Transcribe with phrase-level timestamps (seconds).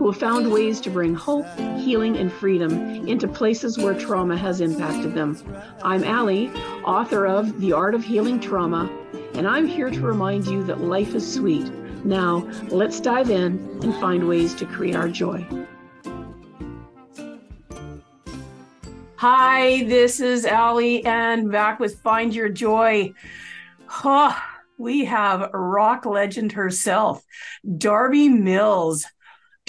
[0.00, 1.46] who have found ways to bring hope,
[1.76, 2.72] healing, and freedom
[3.06, 5.36] into places where trauma has impacted them.
[5.82, 6.48] I'm Ali,
[6.86, 8.90] author of The Art of Healing Trauma,
[9.34, 11.70] and I'm here to remind you that life is sweet.
[12.02, 15.46] Now, let's dive in and find ways to create our joy.
[19.16, 23.12] Hi, this is Ali, and back with Find Your Joy.
[24.02, 24.42] Oh,
[24.78, 27.22] we have rock legend herself,
[27.76, 29.04] Darby Mills.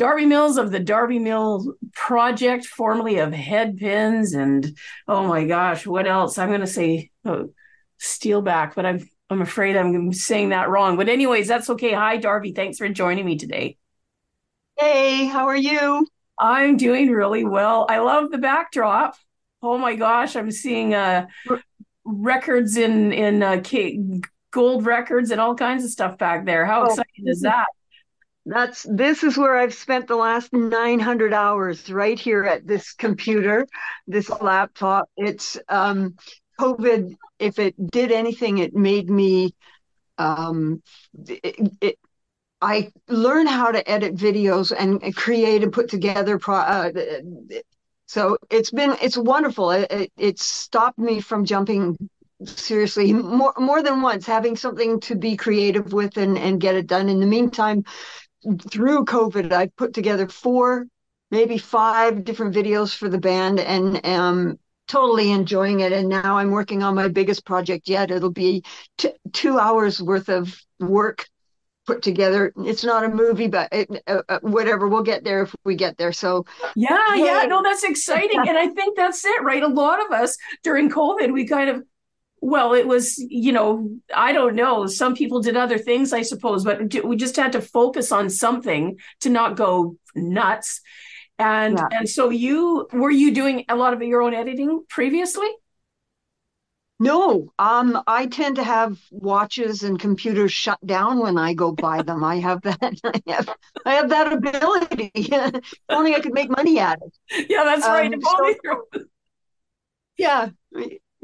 [0.01, 4.75] Darby Mills of the Darby Mills Project, formerly of Headpins, and
[5.07, 6.37] oh my gosh, what else?
[6.37, 7.49] I'm going to say oh,
[7.99, 10.97] Steelback, but I'm I'm afraid I'm saying that wrong.
[10.97, 11.93] But anyways, that's okay.
[11.93, 12.53] Hi, Darby.
[12.53, 13.77] Thanks for joining me today.
[14.77, 16.07] Hey, how are you?
[16.39, 17.85] I'm doing really well.
[17.87, 19.15] I love the backdrop
[19.61, 21.27] oh my gosh, I'm seeing uh,
[22.03, 23.61] records in in uh,
[24.51, 26.65] gold records and all kinds of stuff back there.
[26.65, 27.67] How oh, exciting is that?
[28.45, 33.67] That's this is where I've spent the last 900 hours right here at this computer,
[34.07, 35.09] this laptop.
[35.15, 36.15] It's um,
[36.59, 37.15] COVID.
[37.37, 39.53] If it did anything, it made me.
[40.17, 40.81] Um,
[41.27, 41.99] it, it,
[42.61, 46.91] I learned how to edit videos and create and put together pro, uh,
[48.05, 49.71] so it's been it's wonderful.
[49.71, 51.97] It, it, it stopped me from jumping
[52.43, 56.87] seriously more more than once, having something to be creative with and and get it
[56.87, 57.09] done.
[57.09, 57.83] In the meantime,
[58.69, 60.87] through COVID, I put together four,
[61.29, 65.93] maybe five different videos for the band, and um totally enjoying it.
[65.93, 68.11] And now I'm working on my biggest project yet.
[68.11, 68.63] It'll be
[68.97, 71.27] t- two hours worth of work
[71.87, 72.51] put together.
[72.57, 74.87] It's not a movie, but it, uh, uh, whatever.
[74.87, 76.11] We'll get there if we get there.
[76.11, 77.25] So yeah, hey.
[77.25, 79.63] yeah, no, that's exciting, and I think that's it, right?
[79.63, 81.83] A lot of us during COVID, we kind of.
[82.41, 84.87] Well, it was, you know, I don't know.
[84.87, 88.97] Some people did other things, I suppose, but we just had to focus on something
[89.21, 90.81] to not go nuts.
[91.37, 91.99] And yeah.
[91.99, 95.49] and so you were you doing a lot of your own editing previously?
[97.01, 102.01] No, um, I tend to have watches and computers shut down when I go buy
[102.03, 102.23] them.
[102.23, 102.77] I have that.
[103.03, 103.49] I have,
[103.85, 105.11] I have that ability.
[105.15, 107.47] if only I could make money at it.
[107.49, 108.13] Yeah, that's um, right.
[108.21, 109.05] So,
[110.17, 110.49] yeah,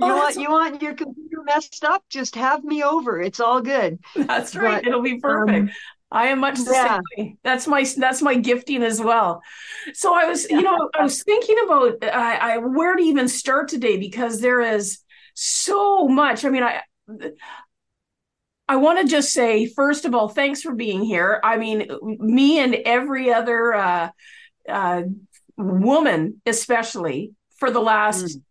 [0.01, 2.03] oh, want you want your computer messed up?
[2.09, 3.21] Just have me over.
[3.21, 3.99] It's all good.
[4.15, 4.83] That's right.
[4.83, 5.69] But, It'll be perfect.
[5.69, 5.69] Um,
[6.09, 6.99] I am much the yeah.
[7.17, 7.37] same.
[7.43, 9.41] That's my that's my gifting as well.
[9.93, 13.67] So I was, you know, I was thinking about uh, I, where to even start
[13.67, 14.99] today because there is
[15.33, 16.45] so much.
[16.45, 16.81] I mean, I
[18.69, 21.39] I want to just say, first of all, thanks for being here.
[21.43, 24.09] I mean, me and every other uh,
[24.67, 25.03] uh,
[25.57, 28.41] woman, especially for the last, mm.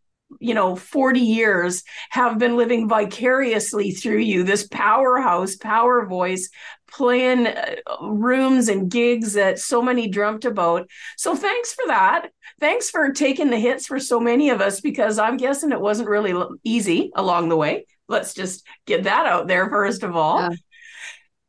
[0.41, 4.43] You know, 40 years, have been living vicariously through you.
[4.43, 6.49] This powerhouse, power voice,
[6.91, 10.89] playing uh, rooms and gigs that so many dreamt about.
[11.17, 12.31] So thanks for that.
[12.61, 16.09] Thanks for taking the hits for so many of us because I'm guessing it wasn't
[16.09, 17.87] really easy along the way.
[18.09, 20.41] Let's just get that out there first of all.
[20.41, 20.51] Yeah.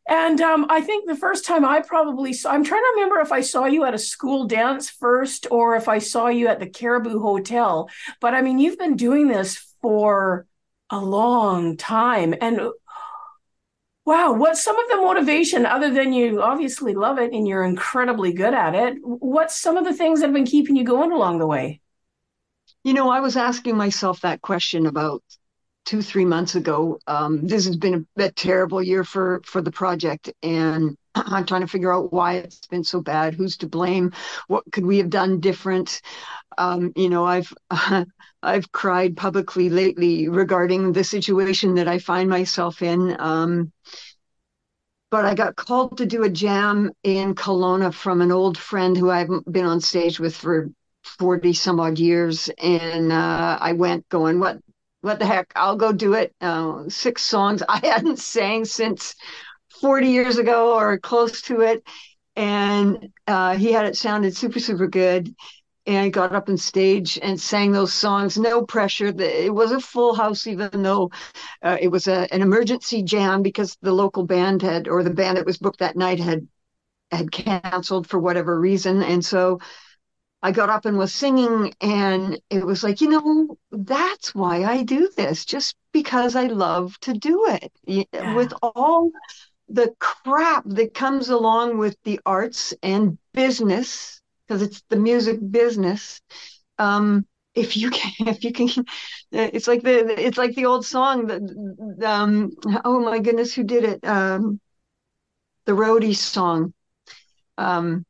[0.07, 3.31] And um, I think the first time I probably saw, I'm trying to remember if
[3.31, 6.69] I saw you at a school dance first or if I saw you at the
[6.69, 7.89] Caribou Hotel.
[8.21, 10.45] But I mean, you've been doing this for
[10.89, 12.33] a long time.
[12.39, 12.61] And
[14.07, 18.31] Wow, what's some of the motivation other than you obviously love it and you're incredibly
[18.31, 18.95] good at it?
[19.03, 21.81] What's some of the things that have been keeping you going along the way?
[22.85, 25.23] You know, I was asking myself that question about
[25.87, 26.99] two, three months ago.
[27.07, 31.61] Um, this has been a, a, terrible year for for the project, and I'm trying
[31.61, 33.33] to figure out why it's been so bad.
[33.33, 34.11] Who's to blame?
[34.47, 36.01] What could we have done different?
[36.57, 38.03] Um, you know, I've uh,
[38.43, 43.15] I've cried publicly lately regarding the situation that I find myself in.
[43.19, 43.71] Um,
[45.09, 49.09] but I got called to do a jam in Kelowna from an old friend who
[49.09, 50.69] I've been on stage with for
[51.17, 52.49] 40 some odd years.
[52.61, 54.59] And uh, I went going, what,
[55.01, 55.51] what the heck?
[55.55, 56.33] I'll go do it.
[56.41, 59.15] Uh, six songs I hadn't sang since
[59.81, 61.83] 40 years ago or close to it.
[62.35, 65.33] And uh, he had it sounded super, super good
[65.87, 68.37] and got up on stage and sang those songs.
[68.37, 69.07] No pressure.
[69.07, 71.11] It was a full house, even though
[71.63, 75.37] uh, it was a, an emergency jam because the local band had, or the band
[75.37, 76.47] that was booked that night had
[77.11, 79.01] had canceled for whatever reason.
[79.03, 79.59] And so
[80.41, 84.83] I got up and was singing, and it was like, you know, that's why I
[84.83, 87.71] do this, just because I love to do it.
[87.85, 88.35] Yeah.
[88.35, 89.09] With all
[89.67, 96.21] the crap that comes along with the arts and business, because it's the music business.
[96.77, 97.25] Um,
[97.55, 98.85] if you can, if you can,
[99.31, 102.51] it's like the it's like the old song that um,
[102.85, 104.05] oh my goodness, who did it?
[104.05, 104.59] Um,
[105.65, 106.73] the Roadies song.
[107.57, 108.05] Um,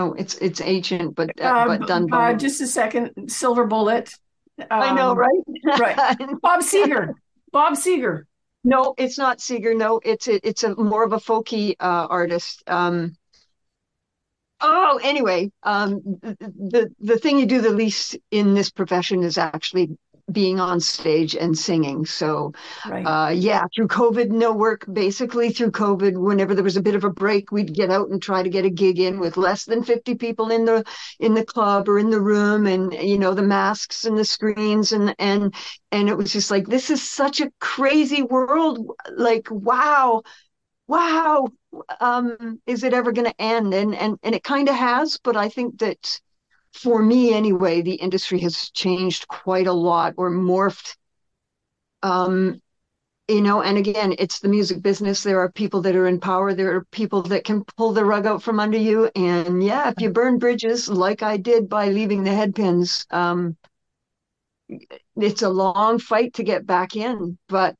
[0.00, 3.30] Oh, it's it's ancient, but uh, uh, but done by uh, just a second.
[3.30, 4.14] Silver Bullet.
[4.58, 5.78] Um, I know, um, right?
[5.78, 6.18] right.
[6.42, 7.12] Bob Seger.
[7.52, 8.22] Bob Seger.
[8.64, 9.76] No, it's not Seger.
[9.76, 12.62] No, it's a, it's a more of a folky uh, artist.
[12.66, 13.12] Um,
[14.62, 19.98] oh, anyway, um, the the thing you do the least in this profession is actually
[20.32, 22.04] being on stage and singing.
[22.06, 22.52] So,
[22.88, 23.04] right.
[23.04, 24.84] uh, yeah, through COVID, no work.
[24.92, 28.22] Basically, through COVID, whenever there was a bit of a break, we'd get out and
[28.22, 30.84] try to get a gig in with less than fifty people in the
[31.18, 34.92] in the club or in the room, and you know the masks and the screens
[34.92, 35.54] and and
[35.92, 38.86] and it was just like this is such a crazy world.
[39.10, 40.22] Like, wow,
[40.86, 41.48] wow,
[42.00, 43.74] um, is it ever going to end?
[43.74, 46.20] And and and it kind of has, but I think that
[46.72, 50.96] for me anyway, the industry has changed quite a lot or morphed.
[52.02, 52.60] Um,
[53.28, 55.22] you know, and again, it's the music business.
[55.22, 56.52] There are people that are in power.
[56.52, 59.10] There are people that can pull the rug out from under you.
[59.14, 63.56] And yeah, if you burn bridges like I did by leaving the headpins, um,
[65.16, 67.38] it's a long fight to get back in.
[67.48, 67.76] But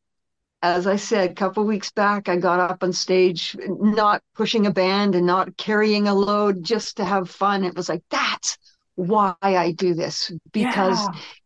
[0.63, 4.71] as I said, a couple weeks back, I got up on stage, not pushing a
[4.71, 7.65] band and not carrying a load, just to have fun.
[7.65, 8.59] It was like that's
[9.01, 11.01] why I do this because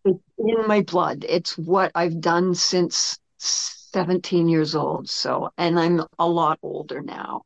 [0.05, 0.13] yeah.
[0.13, 1.25] it's in my blood.
[1.29, 5.09] It's what I've done since 17 years old.
[5.09, 7.43] So, and I'm a lot older now.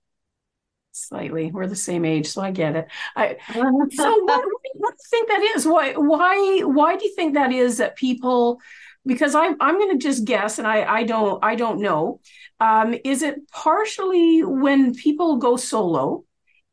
[0.93, 2.89] Slightly, we're the same age, so I get it.
[3.15, 4.45] I so what,
[4.75, 5.67] what do you think that is?
[5.67, 8.61] Why why why do you think that is that people?
[9.07, 12.21] Because I'm I'm going to just guess, and I I don't I don't know.
[12.59, 16.25] Um, is it partially when people go solo?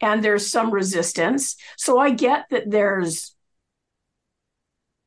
[0.06, 1.56] And there's some resistance.
[1.78, 3.36] So I get that there's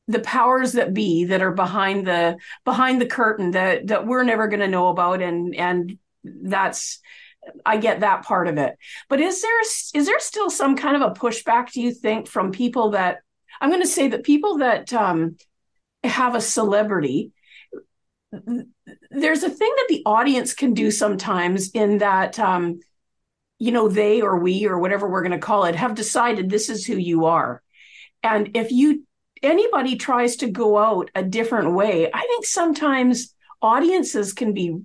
[0.08, 4.48] the powers that be that are behind the behind the curtain that that we're never
[4.48, 6.98] going to know about and and that's
[7.64, 8.76] I get that part of it.
[9.08, 12.50] But is there is there still some kind of a pushback do you think from
[12.50, 13.18] people that
[13.60, 15.36] I'm going to say that people that um,
[16.02, 17.32] have a celebrity
[19.10, 22.80] there's a thing that the audience can do sometimes in that um,
[23.58, 26.70] you know, they or we or whatever we're going to call it have decided this
[26.70, 27.62] is who you are.
[28.22, 29.04] And if you
[29.42, 34.78] anybody tries to go out a different way, I think sometimes audiences can be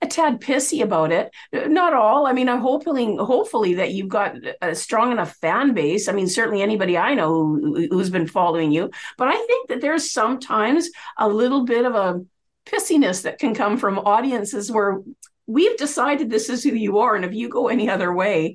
[0.00, 1.30] a tad pissy about it.
[1.52, 2.26] Not all.
[2.26, 6.08] I mean, I'm hoping, hopefully, that you've got a strong enough fan base.
[6.08, 8.90] I mean, certainly anybody I know who, who's been following you.
[9.16, 12.24] But I think that there's sometimes a little bit of a
[12.66, 15.00] pissiness that can come from audiences where
[15.46, 18.54] we've decided this is who you are and if you go any other way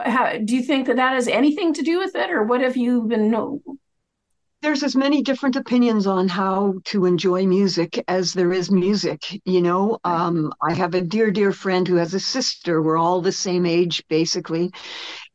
[0.00, 2.76] how, do you think that that has anything to do with it or what have
[2.76, 3.62] you been know?
[4.60, 9.60] there's as many different opinions on how to enjoy music as there is music you
[9.60, 9.98] know?
[10.04, 12.82] Um, i have a dear dear friend who has a sister.
[12.82, 14.72] We're all the same age basically.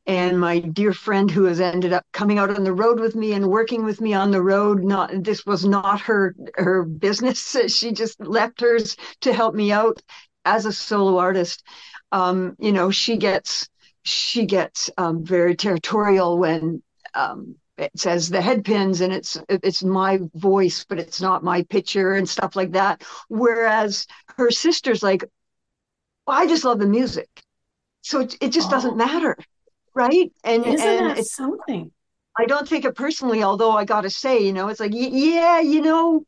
[0.07, 3.33] And my dear friend who has ended up coming out on the road with me
[3.33, 7.55] and working with me on the road not this was not her her business.
[7.67, 10.01] She just left hers to help me out
[10.49, 11.63] as a solo artist,
[12.11, 13.69] um, you know, she gets
[14.03, 16.81] she gets um, very territorial when
[17.13, 22.13] um, it says the headpins and it's it's my voice, but it's not my picture
[22.13, 23.03] and stuff like that.
[23.27, 25.23] Whereas her sister's like,
[26.25, 27.29] well, I just love the music,
[28.01, 28.71] so it, it just oh.
[28.71, 29.37] doesn't matter,
[29.93, 30.31] right?
[30.43, 31.91] And isn't and that something?
[32.37, 35.59] I don't take it personally, although I got to say, you know, it's like, yeah,
[35.59, 36.23] you know,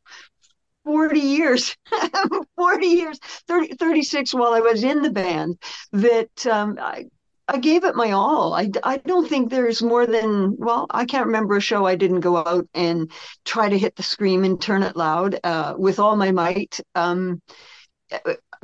[0.84, 1.76] 40 years
[2.56, 5.56] 40 years 30, 36 while i was in the band
[5.92, 7.06] that um, I,
[7.48, 8.54] I gave it my all.
[8.54, 12.20] I, I don't think there's more than, well, I can't remember a show I didn't
[12.20, 13.10] go out and
[13.44, 16.80] try to hit the scream and turn it loud uh, with all my might.
[16.94, 17.42] Um,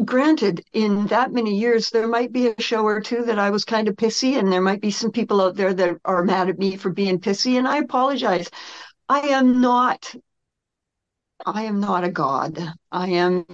[0.04, 3.64] granted, in that many years, there might be a show or two that I was
[3.64, 6.58] kind of pissy, and there might be some people out there that are mad at
[6.58, 8.48] me for being pissy, and I apologize.
[9.08, 10.14] I am not
[11.54, 12.58] I am not a god.
[12.92, 13.46] I am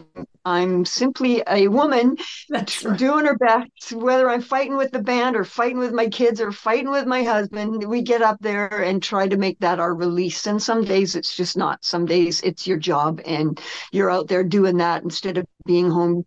[0.44, 2.16] I'm simply a woman
[2.50, 2.78] right.
[2.96, 3.92] doing her best.
[3.92, 7.22] Whether I'm fighting with the band or fighting with my kids or fighting with my
[7.22, 10.44] husband, we get up there and try to make that our release.
[10.48, 11.84] And some days it's just not.
[11.84, 13.60] Some days it's your job and
[13.92, 16.26] you're out there doing that instead of being home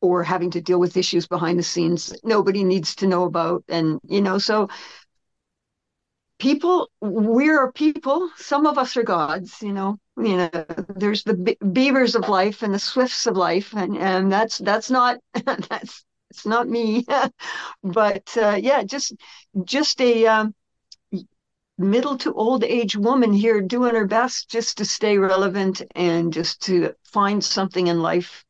[0.00, 3.62] or having to deal with issues behind the scenes that nobody needs to know about.
[3.68, 4.68] And you know, so
[6.40, 10.50] people we're people some of us are gods you know you know
[10.96, 14.90] there's the be- Biebers of life and the swifts of life and and that's that's
[14.90, 17.04] not that's it's not me.
[17.82, 19.14] But uh, yeah just
[19.64, 20.54] just a um,
[21.78, 26.62] middle to old age woman here doing her best just to stay relevant and just
[26.62, 28.44] to find something in life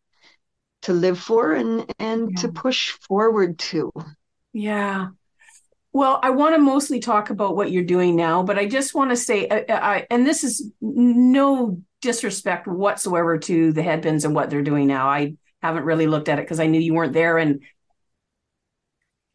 [0.83, 2.43] to live for and and yeah.
[2.43, 3.91] to push forward to.
[4.53, 5.09] Yeah
[5.95, 9.11] well, I want to mostly talk about what you're doing now, but I just want
[9.11, 14.51] to say, I, I, and this is no disrespect whatsoever to the headpins and what
[14.51, 15.09] they're doing now.
[15.09, 17.63] I haven't really looked at it because I knew you weren't there, and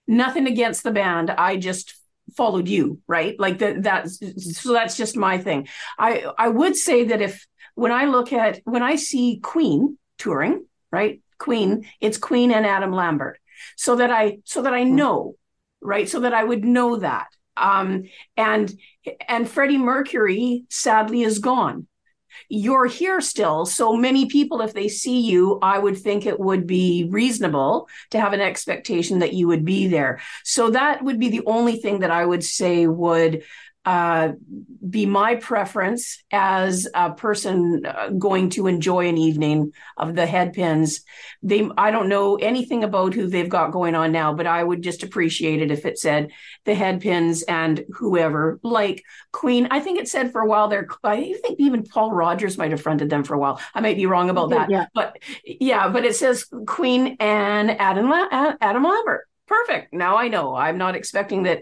[0.05, 1.31] nothing against the band.
[1.31, 1.95] I just
[2.35, 3.39] followed you, right?
[3.39, 3.81] Like that.
[3.81, 4.19] That's
[4.61, 4.73] so.
[4.73, 5.69] That's just my thing.
[5.97, 10.65] I I would say that if when I look at when I see Queen touring,
[10.91, 11.21] right?
[11.37, 13.39] Queen, it's Queen and Adam Lambert,
[13.77, 14.95] so that I so that I hmm.
[14.95, 15.35] know
[15.81, 16.07] right?
[16.07, 17.27] So that I would know that.
[17.57, 18.03] Um,
[18.37, 18.73] and
[19.27, 21.87] and Freddie Mercury sadly is gone.
[22.47, 23.65] You're here still.
[23.65, 28.19] So many people, if they see you, I would think it would be reasonable to
[28.19, 30.21] have an expectation that you would be there.
[30.43, 33.43] So that would be the only thing that I would say would
[33.85, 34.33] uh,
[34.87, 41.01] be my preference as a person uh, going to enjoy an evening of the headpins.
[41.41, 44.81] They, I don't know anything about who they've got going on now, but I would
[44.81, 46.31] just appreciate it if it said
[46.65, 49.67] the headpins and whoever, like Queen.
[49.71, 50.87] I think it said for a while there.
[51.03, 53.61] I think even Paul Rodgers might have fronted them for a while.
[53.73, 54.87] I might be wrong about that, yeah.
[54.93, 59.27] but yeah, but it says Queen and Adam Adam Lambert.
[59.47, 59.93] Perfect.
[59.93, 60.53] Now I know.
[60.53, 61.61] I'm not expecting that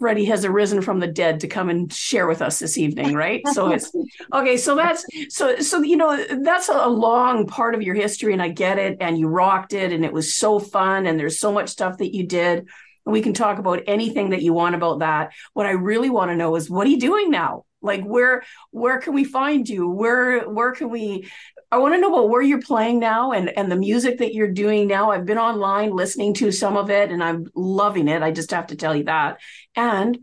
[0.00, 3.46] Freddie has arisen from the dead to come and share with us this evening, right?
[3.52, 3.92] So it's
[4.32, 4.56] okay.
[4.56, 8.48] So that's so so you know that's a long part of your history, and I
[8.48, 8.96] get it.
[9.00, 11.06] And you rocked it, and it was so fun.
[11.06, 12.66] And there's so much stuff that you did.
[13.06, 15.32] And we can talk about anything that you want about that.
[15.52, 17.64] What I really want to know is what are you doing now?
[17.82, 19.88] Like where where can we find you?
[19.88, 21.28] Where where can we
[21.72, 24.50] I want to know about where you're playing now and and the music that you're
[24.50, 25.10] doing now.
[25.10, 28.22] I've been online listening to some of it and I'm loving it.
[28.22, 29.38] I just have to tell you that.
[29.76, 30.18] And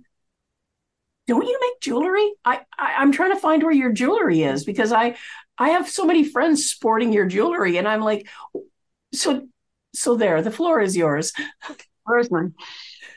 [1.27, 2.31] don't you make jewelry?
[2.45, 5.15] I, I am trying to find where your jewelry is because I
[5.57, 8.27] I have so many friends sporting your jewelry and I'm like
[9.13, 9.47] so
[9.93, 11.33] so there the floor is yours.
[12.03, 12.53] Where's mine?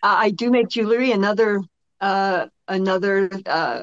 [0.03, 1.13] Uh, I do make jewelry.
[1.13, 1.63] Another
[2.01, 3.83] uh another uh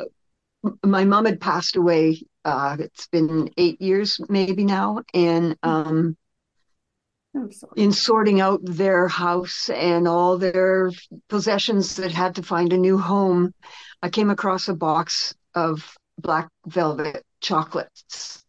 [0.83, 6.15] my mom had passed away uh, it's been eight years maybe now, and um,
[7.75, 10.91] in sorting out their house and all their
[11.27, 13.53] possessions that had to find a new home,
[14.01, 18.43] I came across a box of black velvet chocolates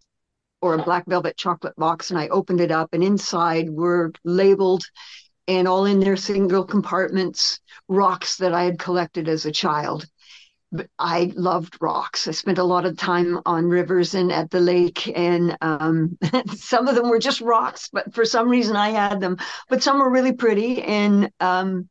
[0.62, 4.84] or a black velvet chocolate box, and I opened it up, and inside were labeled
[5.48, 10.06] and all in their single compartments rocks that I had collected as a child
[10.98, 12.28] I loved rocks.
[12.28, 16.18] I spent a lot of time on rivers and at the lake, and um,
[16.54, 19.38] some of them were just rocks, but for some reason I had them.
[19.68, 21.88] But some were really pretty, and um,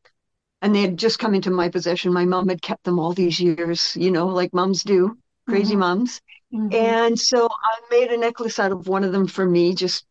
[0.61, 2.13] and they had just come into my possession.
[2.13, 5.17] My mom had kept them all these years, you know, like moms do,
[5.47, 5.79] crazy mm-hmm.
[5.79, 6.21] moms.
[6.53, 6.73] Mm-hmm.
[6.73, 10.05] And so I made a necklace out of one of them for me, just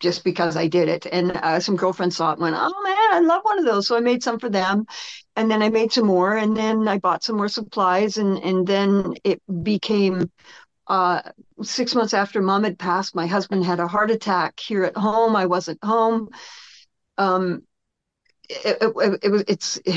[0.00, 1.06] just because I did it.
[1.10, 3.86] And uh, some girlfriends saw it and went, oh man, I love one of those.
[3.86, 4.86] So I made some for them.
[5.36, 6.36] And then I made some more.
[6.36, 8.18] And then I bought some more supplies.
[8.18, 10.30] And, and then it became
[10.86, 11.22] uh,
[11.62, 15.34] six months after mom had passed, my husband had a heart attack here at home.
[15.34, 16.28] I wasn't home.
[17.18, 17.62] Um,
[18.48, 19.80] it, it, it was, it's,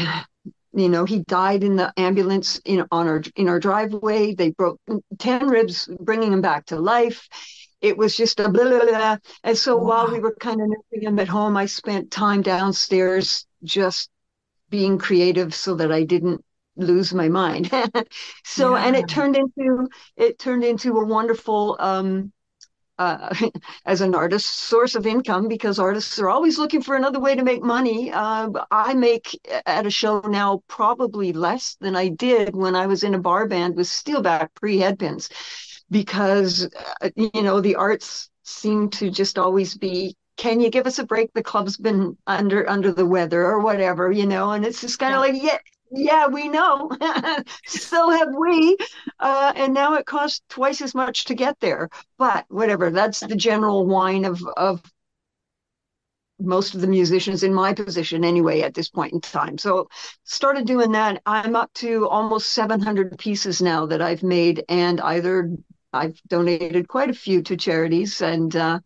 [0.73, 4.79] you know he died in the ambulance know on our in our driveway they broke
[5.17, 7.27] 10 ribs bringing him back to life
[7.81, 9.17] it was just a blah, blah, blah.
[9.43, 9.83] And so wow.
[9.83, 14.09] while we were kind of nursing him at home, I spent time downstairs just
[14.69, 16.43] being creative so that I didn't
[16.75, 17.71] lose my mind.
[18.43, 18.85] so, yeah.
[18.85, 22.31] and it turned into, it turned into a wonderful, um,
[22.97, 23.33] uh,
[23.85, 27.43] as an artist, source of income because artists are always looking for another way to
[27.43, 28.11] make money.
[28.11, 33.03] Uh, I make at a show now probably less than I did when I was
[33.03, 35.29] in a bar band with Steelback pre headpins
[35.89, 36.69] because
[37.01, 41.03] uh, you know the arts seem to just always be can you give us a
[41.03, 44.99] break the club's been under under the weather or whatever you know and it's just
[44.99, 45.33] kind of yeah.
[45.33, 45.57] like yeah
[45.91, 46.89] yeah we know
[47.65, 48.77] so have we
[49.19, 53.35] uh, and now it costs twice as much to get there but whatever that's the
[53.35, 54.81] general whine of of
[56.39, 59.57] most of the musicians in my position anyway at this point in time.
[59.57, 59.89] So
[60.23, 61.21] started doing that.
[61.25, 65.51] I'm up to almost 700 pieces now that I've made and either
[65.93, 68.79] I've donated quite a few to charities and uh,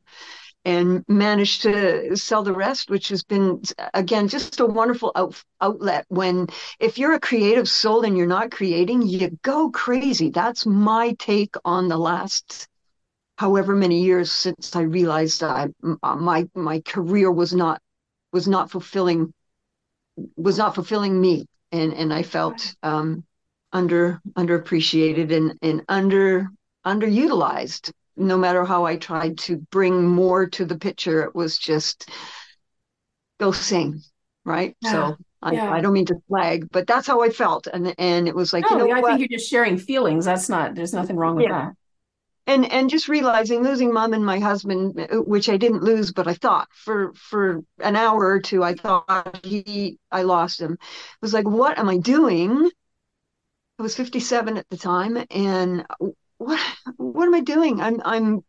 [0.65, 3.61] and managed to sell the rest, which has been
[3.93, 6.05] again just a wonderful out, outlet.
[6.07, 6.47] When
[6.79, 10.29] if you're a creative soul and you're not creating, you go crazy.
[10.29, 12.67] That's my take on the last
[13.37, 17.81] however many years since I realized I my my career was not
[18.31, 19.33] was not fulfilling
[20.37, 23.25] was not fulfilling me and and I felt um,
[23.71, 26.49] under underappreciated and and under
[26.85, 32.09] underutilized no matter how I tried to bring more to the picture, it was just
[33.39, 34.01] go sing,
[34.45, 34.75] right?
[34.81, 34.91] Yeah.
[34.91, 35.71] So I, yeah.
[35.71, 38.65] I, don't mean to flag, but that's how I felt, and and it was like,
[38.69, 39.09] no, you know, I what?
[39.09, 40.25] think you're just sharing feelings.
[40.25, 40.75] That's not.
[40.75, 41.65] There's nothing wrong with yeah.
[41.65, 41.73] that.
[42.45, 46.27] And and just realizing losing mom and my husband, uh, which I didn't lose, but
[46.27, 50.73] I thought for for an hour or two, I thought he I lost him.
[50.73, 52.69] It was like, what am I doing?
[53.79, 56.07] I was 57 at the time, and uh,
[56.43, 56.61] what
[56.97, 57.81] what am I doing?
[57.81, 58.43] I'm I'm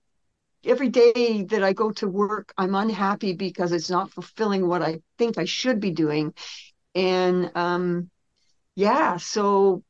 [0.65, 5.01] every day that I go to work, I'm unhappy because it's not fulfilling what I
[5.19, 6.35] think I should be doing.
[6.95, 8.11] And um
[8.77, 9.83] yeah, so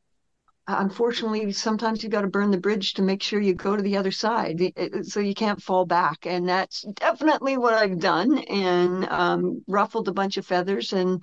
[0.66, 3.96] unfortunately sometimes you've got to burn the bridge to make sure you go to the
[3.98, 4.62] other side
[5.02, 10.12] so you can't fall back and that's definitely what i've done and um, ruffled a
[10.12, 11.22] bunch of feathers and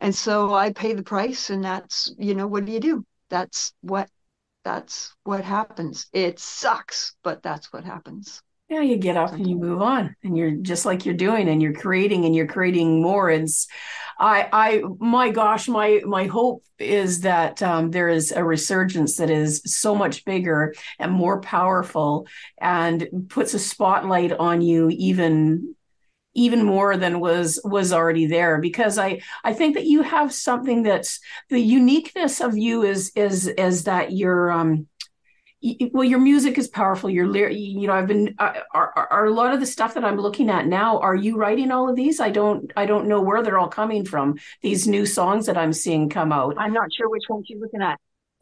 [0.00, 3.74] and so i pay the price and that's you know what do you do that's
[3.82, 4.08] what
[4.64, 6.06] that's what happens.
[6.12, 8.42] It sucks, but that's what happens.
[8.68, 11.62] Yeah, you get up and you move on, and you're just like you're doing, and
[11.62, 13.30] you're creating, and you're creating more.
[13.30, 13.48] And
[14.18, 19.30] I, I, my gosh, my my hope is that um, there is a resurgence that
[19.30, 22.26] is so much bigger and more powerful,
[22.60, 25.74] and puts a spotlight on you even
[26.38, 30.82] even more than was was already there because i i think that you have something
[30.82, 34.86] that's the uniqueness of you is is is that you're um
[35.92, 39.34] well your music is powerful your lyric you know i've been uh, are, are a
[39.34, 42.20] lot of the stuff that i'm looking at now are you writing all of these?
[42.20, 45.72] I don't i don't know where they're all coming from these new songs that i'm
[45.72, 46.54] seeing come out.
[46.58, 47.98] I'm not sure which ones you're looking at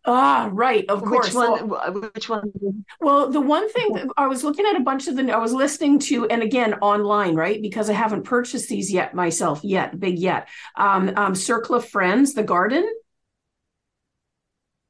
[0.06, 0.84] Ah, right.
[0.88, 1.34] Of which course.
[1.34, 2.52] One, well, which one?
[3.00, 5.98] Well, the one thing I was looking at a bunch of the, I was listening
[6.00, 7.60] to, and again, online, right?
[7.60, 10.48] Because I haven't purchased these yet myself yet, big yet.
[10.76, 12.88] Um, um, Circle of Friends, The Garden.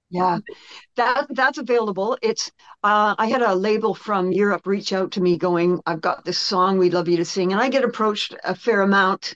[0.09, 0.39] Yeah,
[0.95, 2.17] that that's available.
[2.23, 2.53] It's
[2.85, 6.39] uh, I had a label from Europe reach out to me going, I've got this
[6.39, 9.35] song we'd love you to sing, and I get approached a fair amount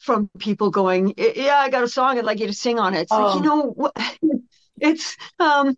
[0.00, 3.02] from people going, yeah, I got a song I'd like you to sing on it.
[3.02, 3.26] It's oh.
[3.26, 3.92] like, you know, what,
[4.80, 5.76] it's um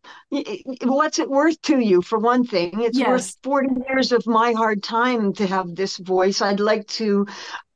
[0.82, 3.08] what's it worth to you for one thing it's yes.
[3.08, 7.26] worth 40 years of my hard time to have this voice i'd like to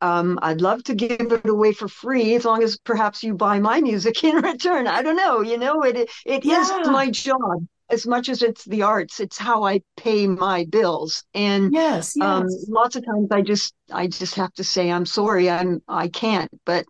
[0.00, 3.58] um i'd love to give it away for free as long as perhaps you buy
[3.58, 6.60] my music in return i don't know you know it it yeah.
[6.60, 11.24] is my job as much as it's the arts it's how i pay my bills
[11.34, 12.24] and yes, yes.
[12.24, 16.08] Um, lots of times i just i just have to say i'm sorry i'm i
[16.08, 16.84] can't but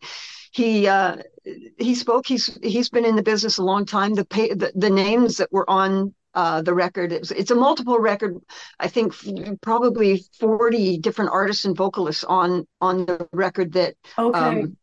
[0.57, 1.17] he uh,
[1.79, 2.27] he spoke.
[2.27, 4.15] He's he's been in the business a long time.
[4.15, 7.13] The pay, the, the names that were on uh, the record.
[7.13, 8.39] It's, it's, a multiple record.
[8.81, 9.15] I think
[9.61, 14.39] probably forty different artists and vocalists on on the record that okay.
[14.39, 14.79] um,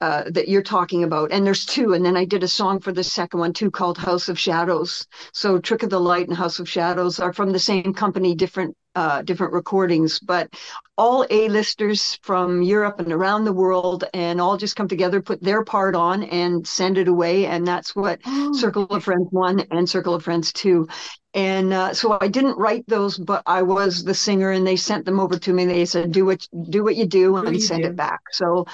[0.00, 1.32] uh, that you're talking about.
[1.32, 1.92] And there's two.
[1.92, 5.08] And then I did a song for the second one too called House of Shadows.
[5.32, 8.76] So Trick of the Light and House of Shadows are from the same company, different
[8.96, 10.52] uh, different recordings, but
[10.98, 15.62] all A-listers from Europe and around the world, and all just come together, put their
[15.62, 17.46] part on, and send it away.
[17.46, 18.54] And that's what oh.
[18.54, 20.88] Circle of Friends One and Circle of Friends Two
[21.36, 25.04] and uh, so I didn't write those, but I was the singer, and they sent
[25.04, 25.66] them over to me.
[25.66, 27.90] They said, "Do what do what you do, and you send do.
[27.90, 28.64] it back." So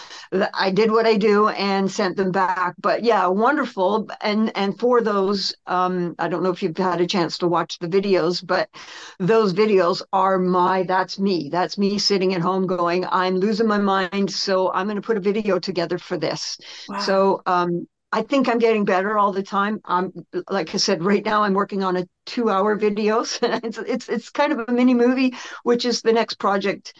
[0.55, 2.77] I did what I do and sent them back.
[2.81, 4.09] But yeah, wonderful.
[4.21, 7.81] And and for those, um, I don't know if you've had a chance to watch
[7.81, 8.71] the videos, but
[9.19, 10.83] those videos are my.
[10.83, 11.49] That's me.
[11.51, 15.17] That's me sitting at home going, "I'm losing my mind, so I'm going to put
[15.17, 16.99] a video together for this." Wow.
[17.01, 19.81] So um, I think I'm getting better all the time.
[19.85, 20.13] I'm
[20.51, 23.21] like I said, right now I'm working on a two-hour video.
[23.43, 26.95] it's it's it's kind of a mini movie, which is the next project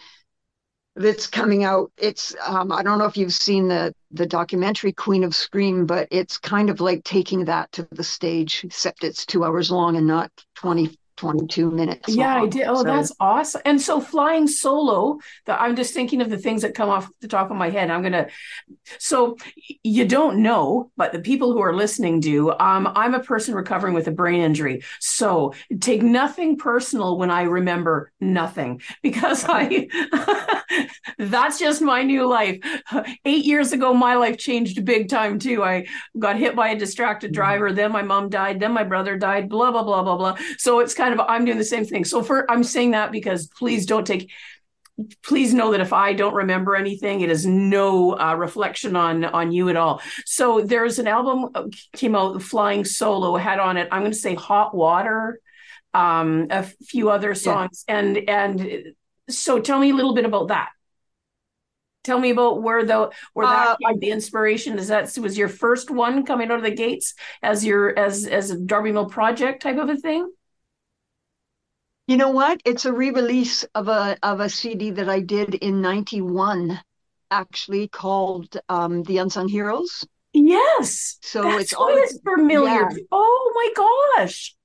[0.95, 1.91] that's coming out.
[1.97, 6.07] It's um, I don't know if you've seen the the documentary Queen of Scream, but
[6.09, 10.07] it's kind of like taking that to the stage, except it's two hours long and
[10.07, 12.09] not 20 22 minutes.
[12.09, 12.43] Yeah, long.
[12.43, 12.63] I did.
[12.67, 13.61] Oh, so, that's awesome.
[13.65, 17.27] And so flying solo, the, I'm just thinking of the things that come off the
[17.27, 17.89] top of my head.
[17.89, 18.27] I'm going to,
[18.97, 19.37] so
[19.83, 22.51] you don't know, but the people who are listening do.
[22.51, 24.83] Um, I'm a person recovering with a brain injury.
[24.99, 29.87] So take nothing personal when I remember nothing because I,
[31.17, 32.59] that's just my new life.
[33.25, 35.63] Eight years ago, my life changed big time too.
[35.63, 35.85] I
[36.17, 37.35] got hit by a distracted mm-hmm.
[37.35, 37.71] driver.
[37.71, 38.59] Then my mom died.
[38.59, 40.37] Then my brother died, blah, blah, blah, blah, blah.
[40.57, 42.05] So it's kind of I'm doing the same thing.
[42.05, 44.31] So for I'm saying that because please don't take
[45.23, 49.51] please know that if I don't remember anything, it is no uh, reflection on on
[49.51, 50.01] you at all.
[50.25, 53.87] So there's an album uh, came out, Flying Solo, had on it.
[53.91, 55.39] I'm going to say Hot Water,
[55.93, 57.99] um, a few other songs, yeah.
[57.99, 58.83] and and
[59.29, 60.69] so tell me a little bit about that.
[62.03, 64.89] Tell me about where the where that uh, the inspiration is.
[64.89, 68.59] That was your first one coming out of the gates as your as as a
[68.59, 70.29] Darby Mill project type of a thing.
[72.07, 72.61] You know what?
[72.65, 76.79] It's a re-release of a of a CD that I did in '91,
[77.31, 81.17] actually called um, "The Unsung Heroes." Yes.
[81.21, 82.89] So That's it's always familiar.
[82.91, 82.97] Yeah.
[83.11, 84.55] Oh my gosh.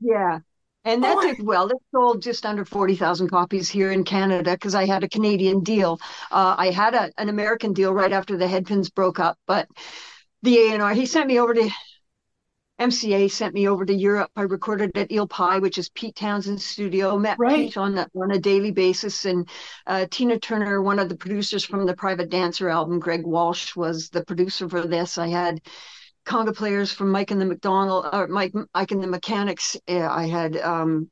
[0.00, 0.40] Yeah.
[0.84, 1.68] And that oh, did well.
[1.68, 6.00] It sold just under 40,000 copies here in Canada because I had a Canadian deal.
[6.30, 9.68] Uh, I had a, an American deal right after the Headpins broke up, but
[10.42, 11.70] the A&R, he sent me over to
[12.82, 14.30] MCA sent me over to Europe.
[14.34, 17.16] I recorded at Eel Pie, which is Pete Townshend's studio.
[17.16, 17.66] Met right.
[17.66, 19.48] Pete on a, on a daily basis, and
[19.86, 24.10] uh, Tina Turner, one of the producers from the Private Dancer album, Greg Walsh was
[24.10, 25.16] the producer for this.
[25.16, 25.60] I had
[26.26, 29.76] conga players from Mike and the McDonald, or Mike, Mike and the Mechanics.
[29.88, 31.08] I had um,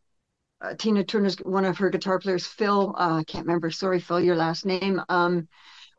[0.61, 2.95] uh, Tina Turner's one of her guitar players, Phil.
[2.99, 3.71] Uh, I can't remember.
[3.71, 5.01] Sorry, Phil, your last name.
[5.09, 5.49] Um,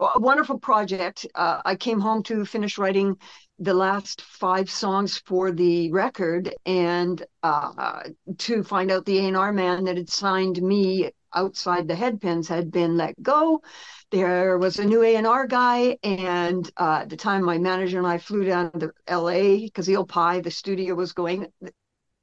[0.02, 1.26] a wonderful project.
[1.36, 3.18] Uh, I came home to finish writing
[3.62, 8.02] the last five songs for the record and uh,
[8.40, 12.98] to find out the A&R man that had signed me outside the headpins had been
[12.98, 13.62] let go.
[14.10, 18.18] There was a new A&R guy, and uh, at the time, my manager and I
[18.18, 21.46] flew down to LA because Eel Pie, the studio was going,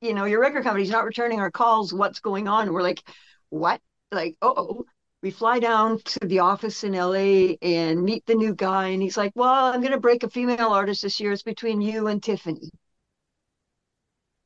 [0.01, 1.95] you know, your record company's not returning our calls.
[1.95, 2.73] What's going on?
[2.73, 3.03] We're like,
[3.49, 3.81] what?
[4.11, 4.87] Like, oh,
[5.23, 8.89] we fly down to the office in LA and meet the new guy.
[8.89, 11.33] And he's like, Well, I'm going to break a female artist this year.
[11.33, 12.71] It's between you and Tiffany.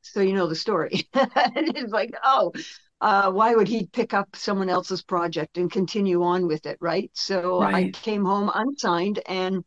[0.00, 1.08] So you know the story.
[1.14, 2.52] and it's like, Oh,
[3.00, 6.78] uh, why would he pick up someone else's project and continue on with it?
[6.80, 7.10] Right.
[7.12, 7.94] So right.
[7.94, 9.64] I came home unsigned and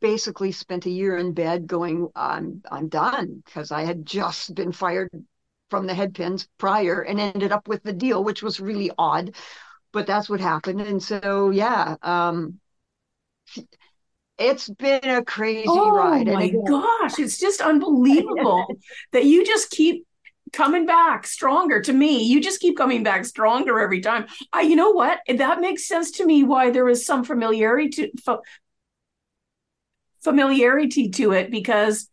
[0.00, 4.72] basically spent a year in bed going, I'm, I'm done because I had just been
[4.72, 5.10] fired
[5.68, 9.36] from the headpins prior and ended up with the deal, which was really odd
[9.92, 10.80] but that's what happened.
[10.80, 12.60] And so, yeah, um,
[14.38, 16.28] it's been a crazy oh, ride.
[16.28, 18.66] Oh my again, gosh, it's just unbelievable
[19.12, 20.06] that you just keep
[20.52, 24.74] coming back stronger to me you just keep coming back stronger every time i you
[24.74, 28.40] know what that makes sense to me why there is some familiarity to fa-
[30.22, 32.08] familiarity to it because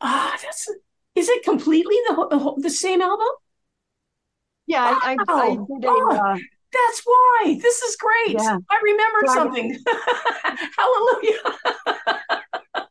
[0.00, 0.68] ah uh, that's
[1.14, 3.28] is it completely the the same album
[4.66, 5.00] yeah wow.
[5.02, 6.10] I, I, I, did a, oh.
[6.10, 6.38] uh,
[6.72, 7.58] that's why.
[7.60, 8.36] This is great.
[8.38, 8.58] Yeah.
[8.70, 9.34] I remembered yeah.
[9.34, 9.78] something.
[10.78, 11.38] Hallelujah.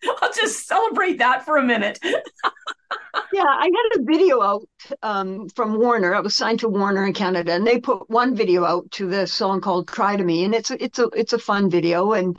[0.22, 2.00] I'll just celebrate that for a minute.
[2.04, 4.68] yeah, I had a video out
[5.04, 6.13] um, from Warner.
[6.13, 9.28] I was signed to Warner in Canada, and they put one video out to the
[9.28, 12.38] song called "Cry to Me," and it's a, it's a it's a fun video, and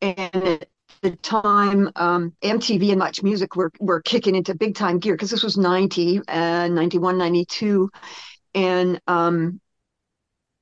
[0.00, 0.68] and at
[1.02, 5.30] the time um, MTV and Much Music were were kicking into big time gear because
[5.30, 7.90] this was 90 uh, 91 92
[8.54, 9.60] and um,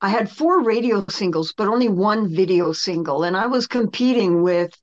[0.01, 3.23] I had four radio singles, but only one video single.
[3.23, 4.75] And I was competing with,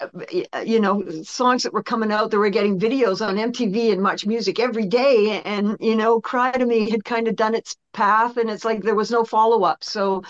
[0.00, 4.00] uh, you know, songs that were coming out that were getting videos on MTV and
[4.00, 5.42] Much Music every day.
[5.44, 8.82] And, you know, Cry to Me had kind of done its path and it's like
[8.82, 9.82] there was no follow up.
[9.82, 10.22] So,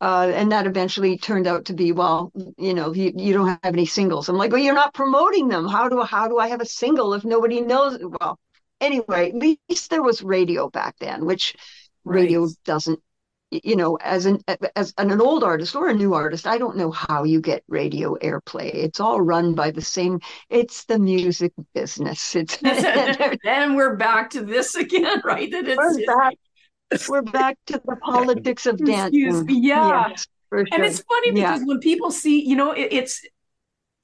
[0.00, 3.74] uh, and that eventually turned out to be, well, you know, you, you don't have
[3.74, 4.30] any singles.
[4.30, 5.68] I'm like, well, you're not promoting them.
[5.68, 7.98] How do, how do I have a single if nobody knows?
[8.00, 8.38] Well,
[8.80, 11.54] anyway, at least there was radio back then, which
[12.04, 12.22] right.
[12.22, 13.00] radio doesn't
[13.50, 14.42] you know as an
[14.74, 18.16] as an old artist or a new artist i don't know how you get radio
[18.16, 18.74] airplay.
[18.74, 22.34] It's all run by the same it's the music business.
[22.36, 22.58] It's
[23.44, 25.50] and we're back to this again right?
[25.50, 26.34] That it's we're back,
[27.08, 30.08] we're back to the politics of dance yeah.
[30.08, 30.66] Yes, sure.
[30.72, 31.66] and it's funny because yeah.
[31.66, 33.22] when people see you know it, it's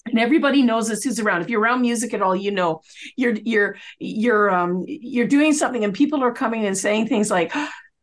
[0.07, 1.43] and everybody knows this who's around.
[1.43, 2.81] If you're around music at all you know
[3.17, 7.53] you're you're you're um you're doing something and people are coming and saying things like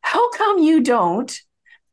[0.09, 1.39] how come you don't?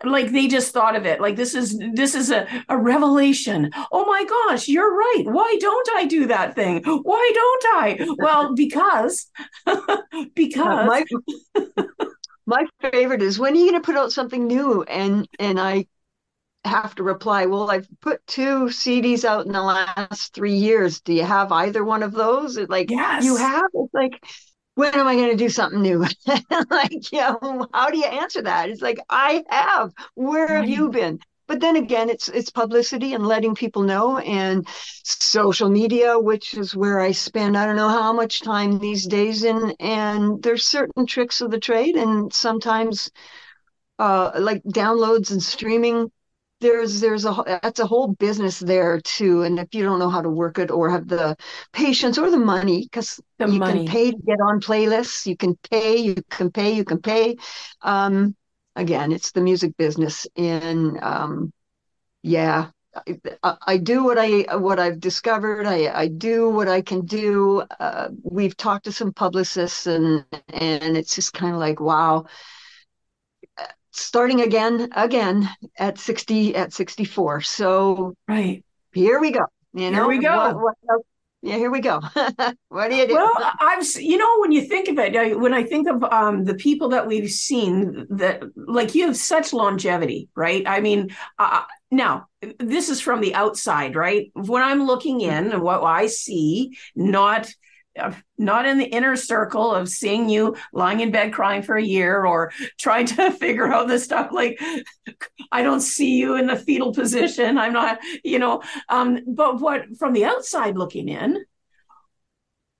[0.02, 1.20] Like they just thought of it.
[1.20, 3.70] Like this is this is a, a revelation.
[3.92, 5.24] Oh my gosh you're right.
[5.24, 6.82] Why don't i do that thing?
[6.84, 8.06] Why don't i?
[8.18, 9.26] Well because
[10.34, 11.04] because my,
[12.46, 14.82] my favorite is when are you going to put out something new?
[14.82, 15.86] And and i
[16.64, 21.00] have to reply well i've put two cds out in the last three years.
[21.00, 22.58] Do you have either one of those?
[22.58, 23.24] Like yes.
[23.24, 24.20] you have it's like
[24.76, 26.04] when am I going to do something new?
[26.70, 27.34] like, yeah,
[27.72, 28.68] how do you answer that?
[28.68, 29.92] It's like, I have.
[30.14, 31.18] Where have you been?
[31.48, 34.66] But then again, it's it's publicity and letting people know, and
[35.04, 39.44] social media, which is where I spend I don't know how much time these days.
[39.44, 43.10] And and there's certain tricks of the trade, and sometimes
[43.98, 46.10] uh, like downloads and streaming
[46.60, 50.22] there's there's a that's a whole business there too and if you don't know how
[50.22, 51.36] to work it or have the
[51.72, 53.62] patience or the money because you money.
[53.62, 57.36] can pay to get on playlists you can pay you can pay you can pay
[57.82, 58.34] um
[58.74, 61.52] again it's the music business and um
[62.22, 62.70] yeah
[63.42, 65.66] I, I do what I what I've discovered.
[65.66, 67.62] I, I do what I can do.
[67.78, 72.24] Uh, we've talked to some publicists, and and it's just kind of like, wow,
[73.96, 78.64] starting again again at 60 at 64 so right.
[78.92, 79.96] here we go you know?
[79.98, 80.54] here we go.
[80.54, 81.00] What, what
[81.42, 82.00] yeah here we go.
[82.68, 83.14] What do you do?
[83.14, 86.44] Well i've you know when you think of it I, when i think of um,
[86.44, 90.64] the people that we've seen that like you have such longevity right?
[90.66, 92.26] I mean uh, now
[92.58, 94.30] this is from the outside right?
[94.34, 97.48] When i'm looking in and what i see not
[98.38, 102.24] not in the inner circle of seeing you lying in bed crying for a year
[102.24, 104.60] or trying to figure out this stuff like
[105.52, 107.58] i don't see you in the fetal position.
[107.58, 111.44] I'm not you know um but what from the outside looking in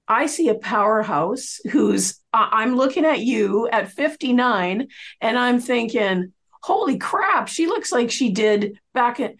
[0.09, 4.89] i see a powerhouse who's i'm looking at you at 59
[5.21, 9.35] and i'm thinking holy crap she looks like she did back at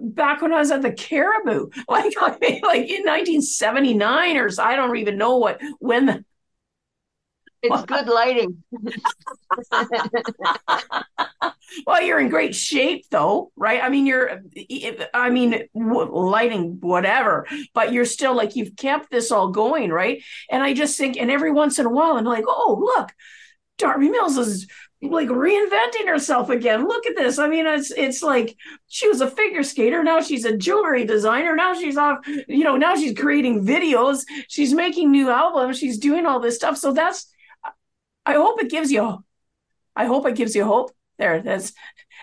[0.00, 4.62] back when I was at the Caribou, like I mean, like in 1979 or so.
[4.62, 6.24] I don't even know what when the.
[7.60, 8.62] It's good lighting.
[11.86, 13.82] well, you're in great shape, though, right?
[13.82, 14.42] I mean, you're,
[15.12, 20.22] I mean, lighting, whatever, but you're still like you've kept this all going, right?
[20.48, 23.10] And I just think, and every once in a while, I'm like, oh, look,
[23.76, 24.68] Darby Mills is
[25.00, 26.86] like reinventing herself again.
[26.88, 27.38] Look at this.
[27.38, 28.56] I mean, it's it's like
[28.88, 30.02] she was a figure skater.
[30.02, 31.54] Now she's a jewelry designer.
[31.54, 34.24] Now she's off, you know, now she's creating videos.
[34.48, 35.78] She's making new albums.
[35.78, 36.76] She's doing all this stuff.
[36.76, 37.32] So that's
[38.26, 39.24] I hope it gives you
[39.94, 40.90] I hope it gives you hope.
[41.18, 41.72] There, that's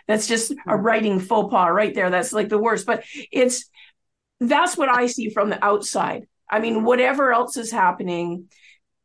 [0.08, 2.10] that's just a writing faux pas right there.
[2.10, 2.86] That's like the worst.
[2.86, 3.70] But it's
[4.40, 6.28] that's what I see from the outside.
[6.50, 8.50] I mean, whatever else is happening,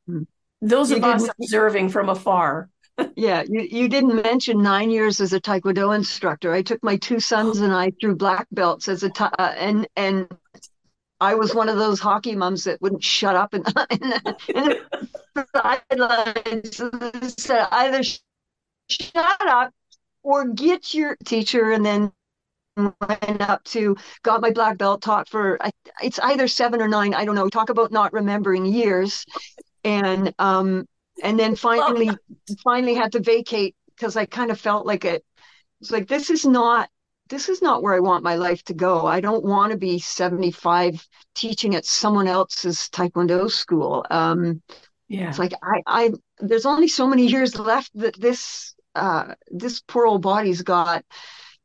[0.06, 0.22] hmm.
[0.60, 2.68] those of us observing from afar
[3.16, 6.52] yeah, you, you didn't mention nine years as a Taekwondo instructor.
[6.52, 9.86] I took my two sons and I through black belts as a ta- uh, and
[9.96, 10.28] and
[11.20, 13.64] I was one of those hockey moms that wouldn't shut up in,
[14.54, 14.76] in,
[15.56, 16.82] sidelines.
[17.38, 18.02] Said either
[18.88, 19.72] shut up
[20.22, 22.12] or get your teacher, and then
[22.76, 25.58] went up to got my black belt taught for
[26.02, 29.26] it's either seven or nine i don't know talk about not remembering years
[29.84, 30.86] and um
[31.22, 32.10] and then finally
[32.64, 35.24] finally had to vacate because I kind of felt like it
[35.80, 36.88] was like this is not
[37.28, 39.06] this is not where I want my life to go.
[39.06, 44.04] I don't want to be 75 teaching at someone else's taekwondo school.
[44.10, 44.62] Um,
[45.08, 45.28] yeah.
[45.28, 50.06] It's like I, I there's only so many years left that this uh, this poor
[50.06, 51.04] old body's got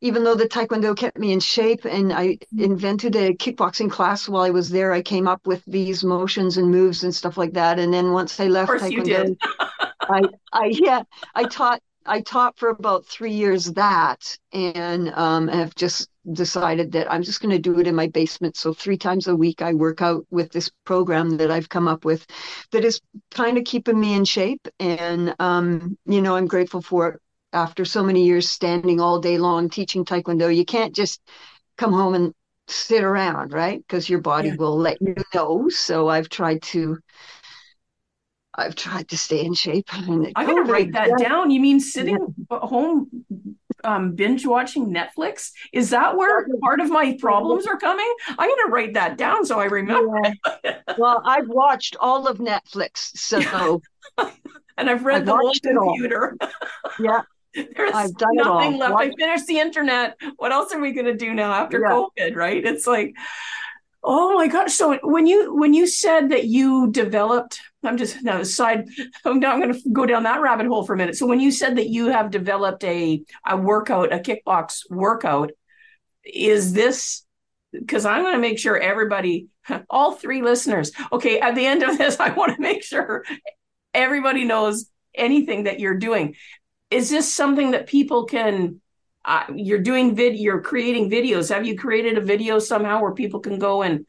[0.02, 4.44] even though the taekwondo kept me in shape and I invented a kickboxing class while
[4.44, 7.80] I was there, I came up with these motions and moves and stuff like that.
[7.80, 9.36] And then once I left taekwondo,
[10.10, 10.22] I,
[10.54, 11.04] I yeah,
[11.34, 17.12] I taught I taught for about three years that, and um, have just decided that
[17.12, 18.58] I'm just going to do it in my basement.
[18.58, 22.06] So three times a week, I work out with this program that I've come up
[22.06, 22.26] with,
[22.72, 24.68] that is kind of keeping me in shape.
[24.80, 27.22] And um, you know, I'm grateful for it
[27.56, 31.22] after so many years standing all day long teaching taekwondo you can't just
[31.78, 32.34] come home and
[32.68, 33.80] sit around right?
[33.80, 34.56] Because your body yeah.
[34.58, 35.70] will let you know.
[35.70, 36.98] So i've tried to
[38.58, 41.30] i've tried to stay in shape i'm going to write that yeah.
[41.30, 41.52] down.
[41.52, 42.18] You mean sitting
[42.52, 42.60] yeah.
[42.60, 43.10] home
[43.84, 45.52] um, binge watching netflix?
[45.72, 48.12] Is that where part of my problems are coming?
[48.30, 50.20] I'm going to write that down so i remember.
[50.98, 53.82] Well i've watched all of netflix so
[54.78, 56.38] and I've read I've the whole computer.
[57.00, 57.22] yeah,
[57.76, 58.94] There's I've done nothing left.
[58.94, 59.08] What?
[59.08, 60.18] I finished the internet.
[60.38, 61.94] What else are we going to do now after yeah.
[61.94, 62.36] COVID?
[62.36, 62.64] Right?
[62.66, 63.16] It's like,
[64.04, 64.74] oh my gosh.
[64.74, 68.88] So when you when you said that you developed, I'm just now side.
[69.26, 71.16] I'm not going to go down that rabbit hole for a minute.
[71.16, 75.52] So when you said that you have developed a a workout, a kickbox workout,
[76.24, 77.24] is this
[77.72, 79.48] because I'm going to make sure everybody,
[79.90, 83.24] all three listeners, okay, at the end of this, I want to make sure
[83.94, 86.36] everybody knows anything that you're doing
[86.92, 88.82] is this something that people can
[89.26, 93.40] uh, you're doing vid you're creating videos have you created a video somehow where people
[93.40, 94.06] can go and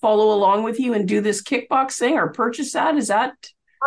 [0.00, 3.34] follow along with you and do this kickbox thing or purchase that is that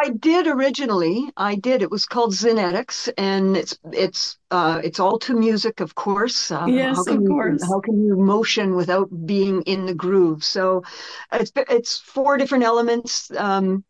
[0.01, 1.29] I did originally.
[1.35, 1.81] I did.
[1.81, 6.51] It was called Zenetics, and it's it's uh, it's all to music, of course.
[6.51, 7.61] Uh, yes, of course.
[7.61, 10.43] You, how can you motion without being in the groove?
[10.43, 10.83] So,
[11.33, 13.31] it's it's four different elements.
[13.35, 13.83] Um,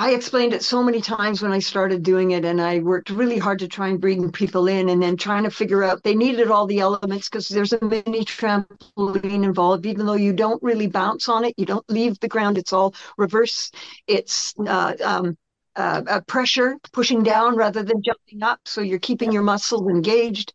[0.00, 3.36] I explained it so many times when I started doing it, and I worked really
[3.36, 6.50] hard to try and bring people in, and then trying to figure out they needed
[6.50, 9.84] all the elements because there's a mini trampoline involved.
[9.84, 12.56] Even though you don't really bounce on it, you don't leave the ground.
[12.56, 13.70] It's all reverse.
[14.06, 15.36] It's uh, um,
[15.76, 20.54] uh, pressure pushing down rather than jumping up, so you're keeping your muscles engaged.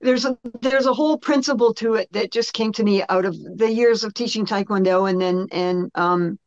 [0.00, 3.36] There's a there's a whole principle to it that just came to me out of
[3.58, 6.38] the years of teaching Taekwondo, and then and um,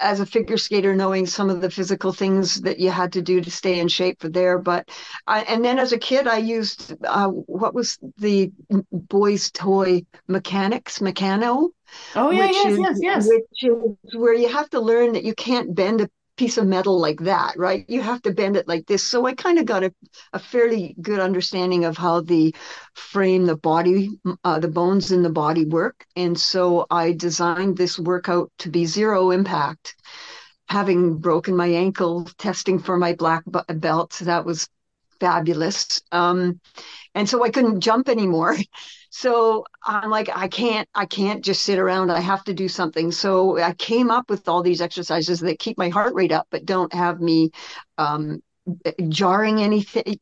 [0.00, 3.40] as a figure skater knowing some of the physical things that you had to do
[3.40, 4.58] to stay in shape for there.
[4.58, 4.88] But
[5.26, 8.52] I, and then as a kid i used uh, what was the
[8.92, 11.70] boys toy mechanics Meccano
[12.14, 13.28] oh yeah yes is, yes yes.
[13.28, 17.00] which is where you have to learn that you can't bend a piece of metal
[17.00, 17.84] like that, right?
[17.88, 19.02] You have to bend it like this.
[19.02, 19.92] So I kind of got a,
[20.32, 22.54] a fairly good understanding of how the
[22.94, 26.06] frame, the body, uh, the bones in the body work.
[26.16, 29.96] And so I designed this workout to be zero impact.
[30.68, 34.68] Having broken my ankle testing for my black belt, that was
[35.20, 36.02] fabulous.
[36.12, 36.60] Um,
[37.14, 38.56] and so I couldn't jump anymore.
[39.10, 42.10] So I'm like, I can't, I can't just sit around.
[42.10, 43.12] I have to do something.
[43.12, 46.64] So I came up with all these exercises that keep my heart rate up, but
[46.64, 47.50] don't have me
[47.98, 48.40] um,
[49.08, 50.18] jarring anything.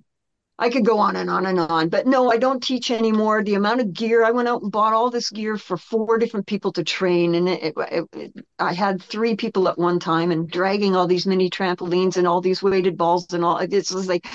[0.57, 3.43] I could go on and on and on, but no, I don't teach anymore.
[3.43, 6.47] The amount of gear I went out and bought all this gear for four different
[6.47, 10.49] people to train, and it, it, it, I had three people at one time, and
[10.49, 13.59] dragging all these mini trampolines and all these weighted balls and all.
[13.59, 14.29] It's was like,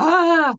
[0.00, 0.56] ah,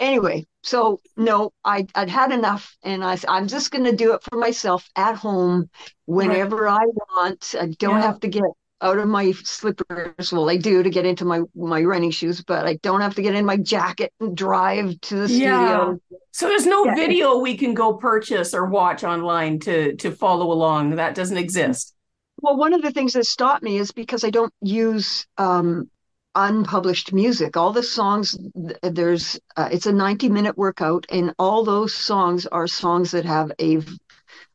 [0.00, 4.22] anyway, so no, I, I'd had enough, and I, I'm just going to do it
[4.22, 5.70] for myself at home
[6.06, 6.80] whenever right.
[6.80, 6.84] I
[7.14, 7.54] want.
[7.58, 8.02] I don't yeah.
[8.02, 8.44] have to get
[8.80, 10.32] out of my slippers.
[10.32, 13.22] Well, I do to get into my my running shoes, but I don't have to
[13.22, 15.66] get in my jacket and drive to the yeah.
[15.66, 16.00] studio.
[16.30, 16.94] So there's no yeah.
[16.94, 20.90] video we can go purchase or watch online to to follow along.
[20.96, 21.94] That doesn't exist.
[22.40, 25.90] Well, one of the things that stopped me is because I don't use um,
[26.34, 27.56] unpublished music.
[27.56, 28.36] All the songs,
[28.82, 33.52] there's, uh, it's a 90 minute workout, and all those songs are songs that have
[33.60, 33.80] a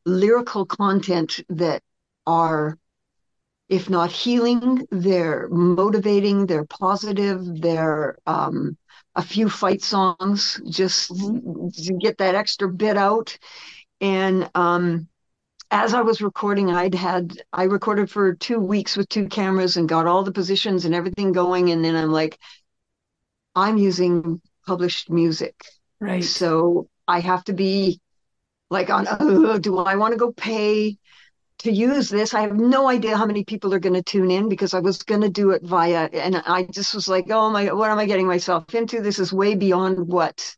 [0.05, 1.81] lyrical content that
[2.25, 2.77] are,
[3.69, 8.77] if not healing, they're motivating, they're positive, they're um,
[9.15, 11.67] a few fight songs just mm-hmm.
[11.69, 13.37] to get that extra bit out.
[14.01, 15.07] And um,
[15.73, 19.89] as I was recording, I'd had I recorded for two weeks with two cameras and
[19.89, 21.71] got all the positions and everything going.
[21.71, 22.37] And then I'm like,
[23.55, 25.55] I'm using published music.
[25.99, 26.23] Right.
[26.23, 27.99] So I have to be
[28.69, 30.99] like on oh, do I want to go pay
[31.59, 32.35] to use this?
[32.35, 35.01] I have no idea how many people are going to tune in because I was
[35.01, 38.05] going to do it via and I just was like, oh my what am I
[38.05, 39.01] getting myself into?
[39.01, 40.55] This is way beyond what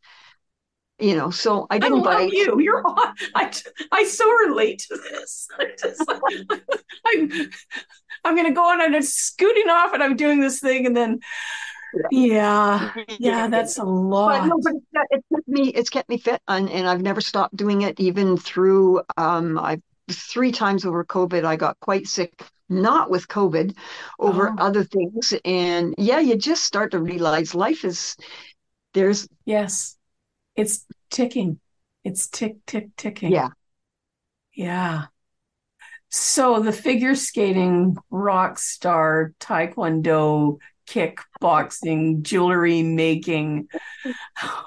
[0.98, 2.58] you know so i didn't I love you.
[2.60, 3.52] You're on i
[3.92, 5.48] i so relate to this.
[5.58, 6.04] I just
[7.06, 7.50] i'm
[8.24, 11.20] i'm gonna go on and i'm scooting off and i'm doing this thing and then
[12.10, 12.92] yeah.
[13.18, 14.40] yeah that's a lot.
[14.40, 17.56] but, no, but it's, kept me it's kept me fit and, and i've never stopped
[17.56, 23.10] doing it even through um I've three times over covid i got quite sick not
[23.10, 23.76] with covid
[24.18, 24.54] over oh.
[24.58, 25.34] other things.
[25.44, 28.16] And yeah you just start to realize life is
[28.94, 29.95] there's yes
[30.56, 31.60] it's ticking.
[32.04, 33.32] It's tick, tick, ticking.
[33.32, 33.48] Yeah.
[34.54, 35.06] Yeah.
[36.08, 43.68] So the figure skating rock star, taekwondo, kickboxing, jewelry making.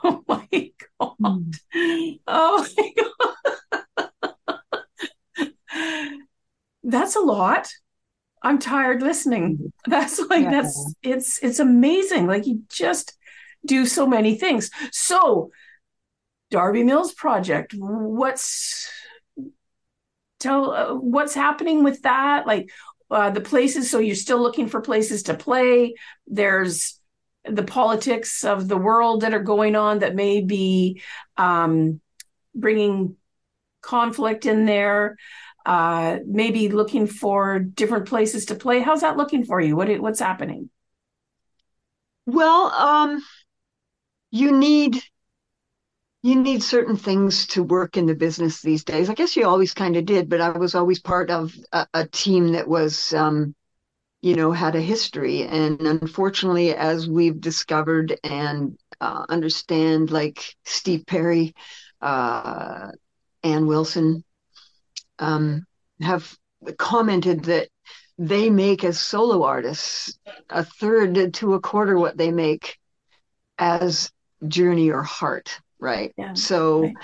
[0.03, 0.47] Oh my
[0.99, 1.15] God.
[1.21, 2.19] Mm.
[2.27, 3.09] Oh my God.
[6.83, 7.71] That's a lot.
[8.41, 9.71] I'm tired listening.
[9.85, 10.51] That's like yeah.
[10.51, 12.27] that's it's it's amazing.
[12.27, 13.17] Like you just
[13.65, 14.69] do so many things.
[14.91, 15.51] So
[16.51, 17.73] Darby Mills project.
[17.77, 18.89] What's
[20.39, 22.47] tell uh, what's happening with that?
[22.47, 22.71] Like
[23.11, 23.89] uh, the places.
[23.89, 25.95] So you're still looking for places to play.
[26.27, 26.99] There's
[27.45, 31.01] the politics of the world that are going on that may be
[31.37, 32.01] um,
[32.53, 33.15] bringing
[33.81, 35.17] conflict in there.
[35.65, 38.79] Uh, maybe looking for different places to play.
[38.79, 39.75] How's that looking for you?
[39.75, 40.69] What what's happening?
[42.25, 43.23] Well, um,
[44.31, 45.01] you need
[46.21, 49.09] you need certain things to work in the business these days.
[49.09, 52.07] I guess you always kind of did, but I was always part of a, a
[52.07, 53.55] team that was, um,
[54.21, 55.43] you know, had a history.
[55.43, 61.53] And unfortunately, as we've discovered and uh, understand, like Steve Perry,
[62.01, 62.91] uh,
[63.43, 64.25] Ann Wilson,
[65.19, 65.65] um,
[66.01, 66.37] have
[66.77, 67.69] commented that
[68.17, 72.77] they make as solo artists a third to a quarter what they make
[73.57, 74.11] as
[74.45, 76.13] Journey or Heart right?
[76.17, 76.95] Yeah, so right.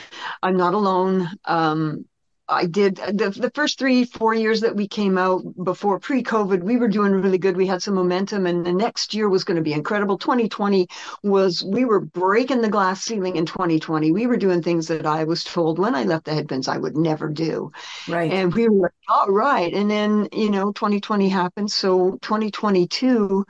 [0.43, 1.29] I'm not alone.
[1.45, 2.05] Um,
[2.47, 6.61] I did the, the first three, four years that we came out before pre COVID,
[6.61, 7.57] we were doing really good.
[7.57, 10.17] We had some momentum, and the next year was going to be incredible.
[10.17, 10.87] 2020
[11.23, 14.11] was, we were breaking the glass ceiling in 2020.
[14.11, 16.95] We were doing things that I was told when I left the Headpins I would
[16.95, 17.71] never do.
[18.07, 18.31] Right.
[18.31, 19.73] And we were like, all right.
[19.73, 21.71] And then, you know, 2020 happened.
[21.71, 23.43] So 2022,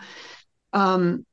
[0.72, 1.26] um,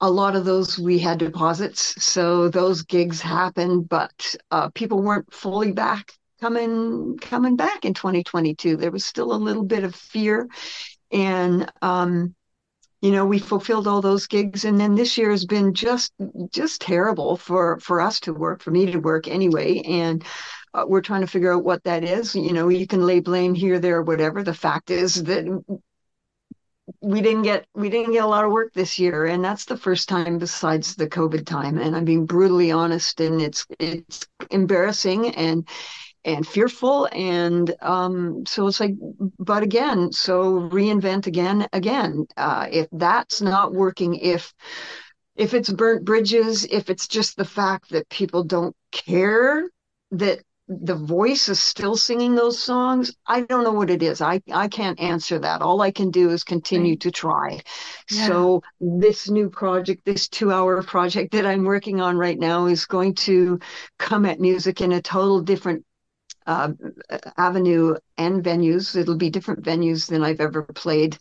[0.00, 5.32] a lot of those we had deposits so those gigs happened but uh, people weren't
[5.32, 10.48] fully back coming coming back in 2022 there was still a little bit of fear
[11.12, 12.34] and um,
[13.00, 16.12] you know we fulfilled all those gigs and then this year has been just
[16.50, 20.24] just terrible for for us to work for me to work anyway and
[20.74, 22.34] uh, we're trying to figure out what that is.
[22.34, 24.42] You know you can lay blame here there whatever.
[24.42, 25.80] The fact is that
[27.00, 29.76] we didn't get we didn't get a lot of work this year and that's the
[29.76, 31.78] first time besides the covid time.
[31.78, 35.66] And i'm being brutally honest and it's it's embarrassing and
[36.24, 38.94] and fearful and um so it's like
[39.38, 42.26] but again so reinvent again again.
[42.36, 44.52] Uh if that's not working if
[45.36, 49.68] if it's burnt bridges if it's just the fact that people don't care
[50.10, 54.22] that the voice is still singing those songs i don't know what it is.
[54.22, 55.60] I i can't answer that.
[55.60, 57.00] All i can do is continue right.
[57.00, 57.60] to try.
[58.10, 58.26] Yeah.
[58.26, 62.86] so this new project this 2 hour project that i'm working on right now is
[62.86, 63.58] going to
[63.98, 65.84] come at music in a total different
[66.46, 66.72] uh,
[67.38, 68.94] avenue and venues.
[68.96, 71.18] It'll be different venues than i've ever played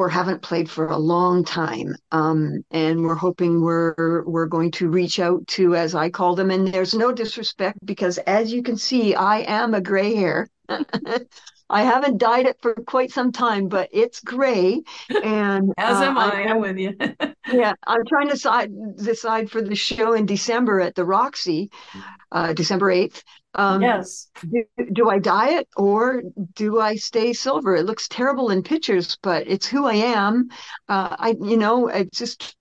[0.00, 1.94] or haven't played for a long time.
[2.10, 6.50] Um, and we're hoping we're we're going to reach out to, as I call them,
[6.50, 10.48] and there's no disrespect because as you can see, I am a gray hair.
[11.70, 14.82] I haven't dyed it for quite some time, but it's gray.
[15.22, 16.96] And as uh, am I, I'm with you.
[17.52, 21.70] yeah, I'm trying to decide, decide for the show in December at the Roxy,
[22.32, 23.22] uh, December 8th.
[23.54, 24.28] Um, yes.
[24.48, 26.22] Do, do, I dye it or
[26.54, 27.76] do I stay silver?
[27.76, 30.48] It looks terrible in pictures, but it's who I am.
[30.88, 32.56] Uh, I, you know, I just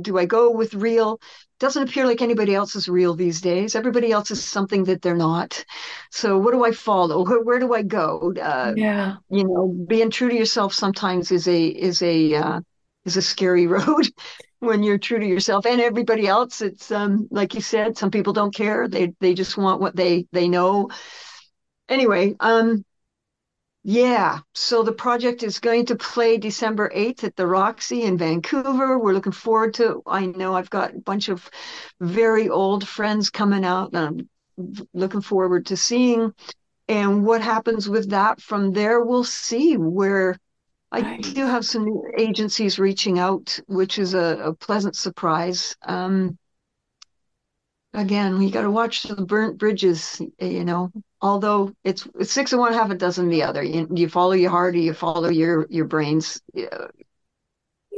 [0.00, 1.20] do I go with real?
[1.60, 3.74] Doesn't appear like anybody else is real these days.
[3.74, 5.64] Everybody else is something that they're not.
[6.10, 7.24] So what do I follow?
[7.24, 8.32] Where, where do I go?
[8.40, 9.16] Uh, yeah.
[9.28, 12.60] You know, being true to yourself sometimes is a is a uh,
[13.04, 14.08] is a scary road
[14.60, 18.32] when you're true to yourself and everybody else it's um like you said some people
[18.32, 18.88] don't care.
[18.88, 20.90] They they just want what they they know.
[21.88, 22.84] Anyway um
[23.84, 28.98] yeah so the project is going to play december 8th at the roxy in vancouver.
[28.98, 31.48] We're looking forward to i know i've got a bunch of
[32.00, 33.98] very old friends coming out and
[34.58, 36.32] i'm looking forward to seeing.
[36.88, 40.36] And what happens with that from there we'll see where
[40.90, 41.22] I right.
[41.22, 45.76] do have some new agencies reaching out, which is a, a pleasant surprise.
[45.82, 46.38] Um,
[47.92, 50.90] again, we got to watch the burnt bridges, you know.
[51.20, 53.62] Although it's, it's six of one, half a dozen the other.
[53.62, 56.40] You, you follow your heart or you follow your your brains.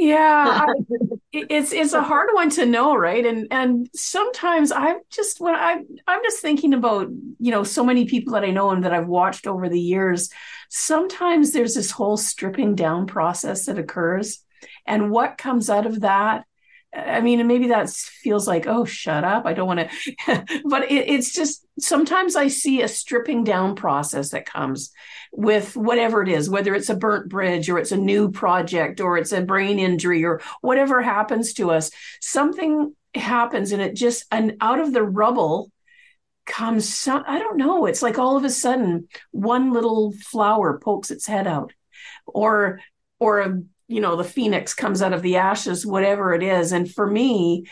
[0.01, 0.73] Yeah, I,
[1.33, 3.25] it's it's a hard one to know, right?
[3.25, 8.07] And and sometimes I'm just when I I'm just thinking about you know so many
[8.07, 10.31] people that I know and that I've watched over the years
[10.71, 14.43] sometimes there's this whole stripping down process that occurs.
[14.87, 16.45] And what comes out of that
[16.93, 19.47] I mean, maybe that feels like, oh, shut up.
[19.47, 20.45] I don't want to.
[20.65, 24.91] but it, it's just sometimes I see a stripping down process that comes
[25.31, 29.17] with whatever it is, whether it's a burnt bridge or it's a new project or
[29.19, 31.93] it's a brain injury or whatever happens to us.
[32.21, 35.71] Something happens and it just, and out of the rubble,
[36.47, 41.11] comes some i don't know it's like all of a sudden one little flower pokes
[41.11, 41.73] its head out.
[42.27, 42.81] Or
[43.19, 46.73] or a, you know the phoenix comes out of the ashes whatever it is.
[46.73, 47.67] And for me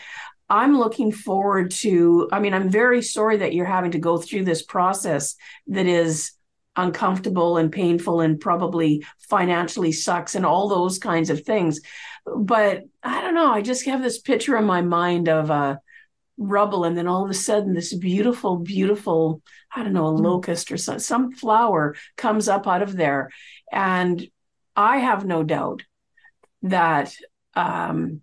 [0.49, 4.45] i'm looking forward to i mean i'm very sorry that you're having to go through
[4.45, 5.35] this process
[5.67, 6.31] that is
[6.75, 11.81] uncomfortable and painful and probably financially sucks and all those kinds of things.
[12.25, 15.79] But i don't know i just have this picture in my mind of a
[16.39, 19.41] rubble and then all of a sudden this beautiful beautiful
[19.75, 20.23] i don't know a hmm.
[20.23, 23.29] locust or some, some flower comes up out of there.
[23.71, 24.25] And
[24.75, 25.83] i have no doubt
[26.63, 27.13] that
[27.55, 28.21] um,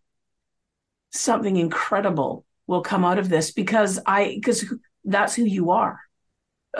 [1.12, 4.64] something incredible will come out of this because i because
[5.04, 6.00] that's who you are.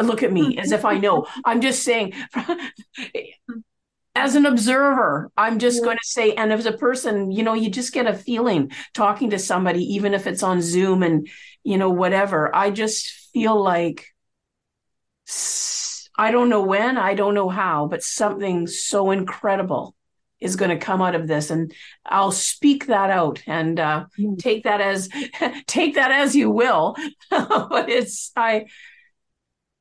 [0.00, 1.26] Look at me as if i know.
[1.44, 2.14] I'm just saying
[4.16, 5.84] as an observer, I'm just yeah.
[5.84, 9.30] going to say, and as a person, you know, you just get a feeling talking
[9.30, 11.28] to somebody, even if it's on Zoom and,
[11.62, 12.54] you know, whatever.
[12.54, 14.06] I just feel like
[16.18, 19.94] I don't know when, I don't know how, but something so incredible
[20.40, 21.72] is going to come out of this and
[22.04, 24.38] i'll speak that out and uh, mm.
[24.38, 25.08] take that as
[25.66, 26.94] take that as you will
[27.30, 28.66] but it's i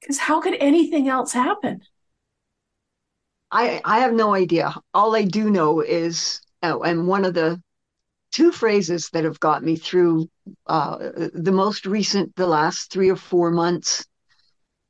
[0.06, 1.82] Because how could anything else happen?
[3.56, 4.76] I I have no idea.
[4.94, 7.62] All I do know is, oh, and one of the
[8.32, 10.28] two phrases that have got me through
[10.68, 10.98] uh,
[11.34, 14.06] the most recent, the last three or four months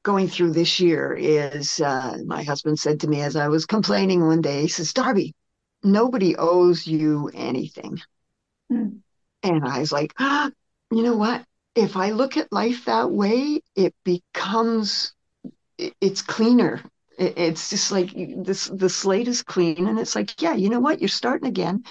[0.01, 4.25] going through this year is uh, my husband said to me as I was complaining
[4.25, 5.35] one day, he says, Darby,
[5.83, 7.99] nobody owes you anything.
[8.71, 9.01] Mm.
[9.43, 10.49] And I was like, ah,
[10.89, 11.45] you know what?
[11.75, 15.13] If I look at life that way, it becomes,
[15.77, 16.81] it's cleaner.
[17.17, 19.87] It's just like this, the slate is clean.
[19.87, 20.99] And it's like, yeah, you know what?
[20.99, 21.83] You're starting again.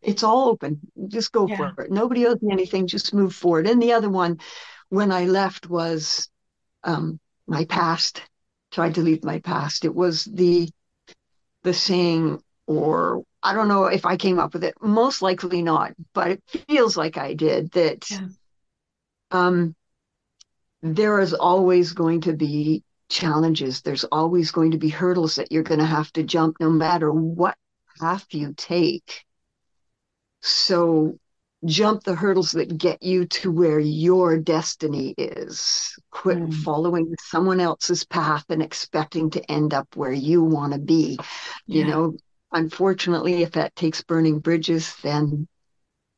[0.00, 0.80] It's all open.
[1.08, 1.56] Just go yeah.
[1.56, 1.90] for it.
[1.90, 2.86] Nobody owes me anything.
[2.86, 3.66] Just move forward.
[3.66, 4.38] And the other one,
[4.88, 6.28] when I left, was
[6.84, 8.22] um, my past.
[8.72, 9.84] Tried to leave my past.
[9.84, 10.68] It was the
[11.62, 14.74] the saying, or I don't know if I came up with it.
[14.82, 17.70] Most likely not, but it feels like I did.
[17.72, 18.28] That yeah.
[19.30, 19.74] um,
[20.82, 23.82] there is always going to be challenges.
[23.82, 27.10] There's always going to be hurdles that you're going to have to jump, no matter
[27.10, 27.56] what
[27.98, 29.24] path you take.
[30.40, 31.18] So
[31.64, 35.98] jump the hurdles that get you to where your destiny is.
[36.10, 36.54] Quit mm.
[36.54, 41.18] following someone else's path and expecting to end up where you want to be.
[41.66, 41.84] Yeah.
[41.84, 42.16] You know,
[42.52, 45.48] unfortunately, if that takes burning bridges, then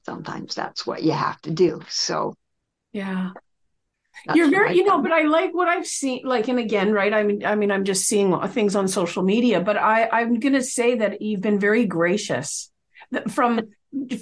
[0.04, 1.82] sometimes that's what you have to do.
[1.88, 2.34] So,
[2.92, 3.30] yeah.
[4.34, 6.22] You're very, you know, but I like what I've seen.
[6.24, 7.12] Like, and again, right?
[7.12, 10.54] I mean, I mean, I'm just seeing things on social media, but I, I'm going
[10.54, 12.70] to say that you've been very gracious
[13.30, 13.60] from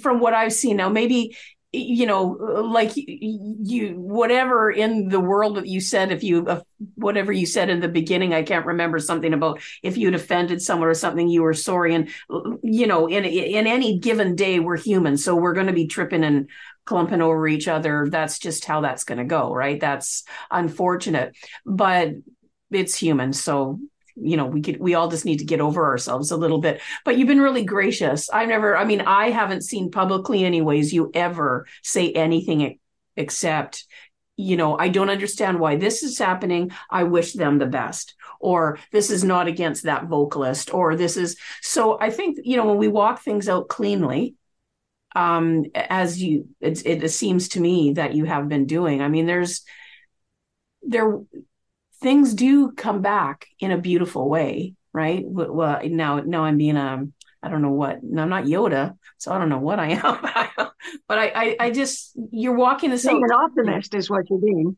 [0.01, 1.35] from what I've seen now, maybe
[1.73, 6.61] you know like you whatever in the world that you said if you uh,
[6.95, 10.87] whatever you said in the beginning i can't remember something about if you'd offended someone
[10.87, 12.09] or something you were sorry and
[12.63, 16.23] you know in in any given day we're human so we're going to be tripping
[16.23, 16.49] and
[16.87, 19.79] clumping over each other that's just how that's going to go right?
[19.79, 21.35] That's unfortunate
[21.65, 22.13] but
[22.71, 23.79] it's human so
[24.15, 26.81] you know we could we all just need to get over ourselves a little bit.
[27.05, 28.29] But you've been really gracious.
[28.29, 32.79] I've never i mean i haven't seen publicly anyways you ever say anything
[33.15, 33.85] except
[34.35, 36.71] you know i don't understand why this is happening.
[36.89, 41.37] I wish them the best or this is not against that vocalist or this is
[41.61, 44.35] so i think you know when we walk things out cleanly
[45.17, 49.25] um as you it, it seems to me that you have been doing i mean
[49.25, 49.63] there's
[50.83, 51.19] there
[52.01, 55.23] things do come back in a beautiful way, right?
[55.25, 58.03] Well, now, now I'm being a, um, I don't know what.
[58.03, 60.21] No, I'm not Yoda, so I don't know what I am.
[61.07, 63.05] but I, I, I just you're walking this.
[63.05, 64.75] Being an optimist is what you're being.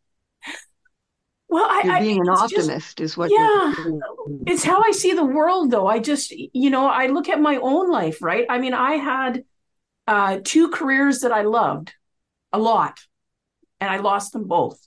[1.47, 3.31] Well, I, you're being I, an optimist just, is what.
[3.31, 3.73] Yeah,
[4.45, 5.87] it's how I see the world, though.
[5.87, 8.45] I just, you know, I look at my own life, right?
[8.49, 9.45] I mean, I had
[10.09, 11.93] uh, two careers that I loved
[12.51, 12.99] a lot,
[13.79, 14.83] and I lost them both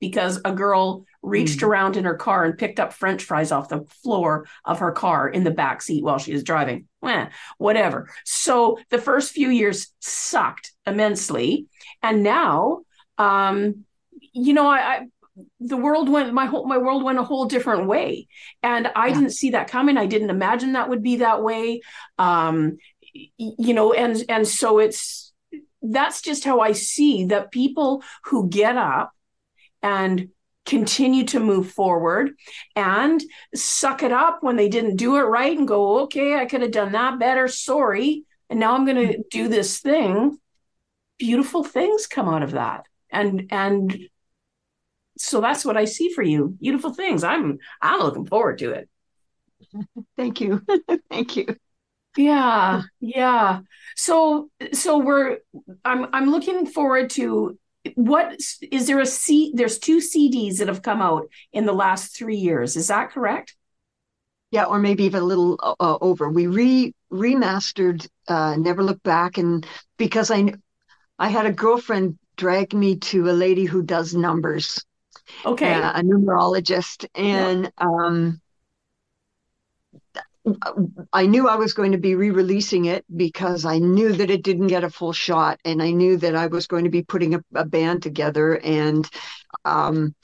[0.00, 1.68] because a girl reached mm.
[1.68, 5.28] around in her car and picked up french fries off the floor of her car
[5.28, 9.92] in the back seat while she was driving eh, whatever so the first few years
[9.98, 11.66] sucked immensely
[12.00, 12.78] and now
[13.18, 13.84] um
[14.32, 15.06] you know I, I
[15.58, 18.28] the world went my whole my world went a whole different way
[18.62, 19.14] and i yeah.
[19.14, 21.80] didn't see that coming i didn't imagine that would be that way
[22.18, 22.78] um
[23.36, 25.32] you know and and so it's
[25.82, 29.12] that's just how i see that people who get up
[29.82, 30.28] and
[30.68, 32.32] continue to move forward
[32.76, 33.22] and
[33.54, 36.72] suck it up when they didn't do it right and go, okay, I could have
[36.72, 37.48] done that better.
[37.48, 38.24] Sorry.
[38.50, 39.22] And now I'm going to mm-hmm.
[39.30, 40.38] do this thing.
[41.18, 42.84] Beautiful things come out of that.
[43.10, 43.98] And, and,
[45.20, 46.56] so that's what I see for you.
[46.60, 47.24] Beautiful things.
[47.24, 48.88] I'm I'm looking forward to it.
[50.16, 50.64] Thank you.
[51.10, 51.56] Thank you.
[52.18, 53.60] Yeah, yeah.
[53.94, 55.38] So so we're
[55.84, 57.56] I'm I'm looking forward to
[57.94, 58.36] what
[58.72, 59.52] is there a C?
[59.54, 62.74] There's two CDs that have come out in the last three years.
[62.74, 63.54] Is that correct?
[64.50, 66.28] Yeah, or maybe even a little uh, uh, over.
[66.28, 69.64] We re remastered uh, "Never Look Back," and
[69.96, 70.54] because I
[71.20, 74.84] I had a girlfriend drag me to a lady who does numbers.
[75.46, 77.86] Okay, uh, a numerologist, and yeah.
[77.86, 78.40] um,
[81.12, 84.68] I knew I was going to be re-releasing it because I knew that it didn't
[84.68, 87.40] get a full shot, and I knew that I was going to be putting a,
[87.54, 89.08] a band together, and
[89.64, 90.14] um,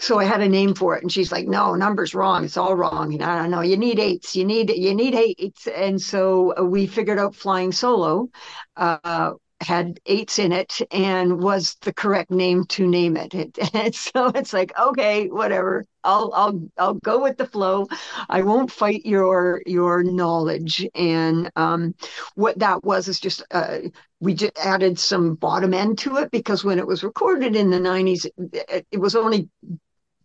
[0.00, 1.02] so I had a name for it.
[1.02, 2.44] And she's like, "No, number's wrong.
[2.44, 3.14] It's all wrong.
[3.14, 3.62] And I don't know.
[3.62, 4.36] You need eights.
[4.36, 8.28] You need you need eights." And so we figured out flying solo.
[8.76, 13.34] Uh, had eights in it and was the correct name to name it.
[13.34, 15.84] it and so it's like, okay, whatever.
[16.02, 17.86] I'll I'll I'll go with the flow.
[18.28, 20.86] I won't fight your your knowledge.
[20.94, 21.94] And um,
[22.34, 23.78] what that was is just uh,
[24.20, 27.78] we just added some bottom end to it because when it was recorded in the
[27.80, 29.48] 90s, it, it was only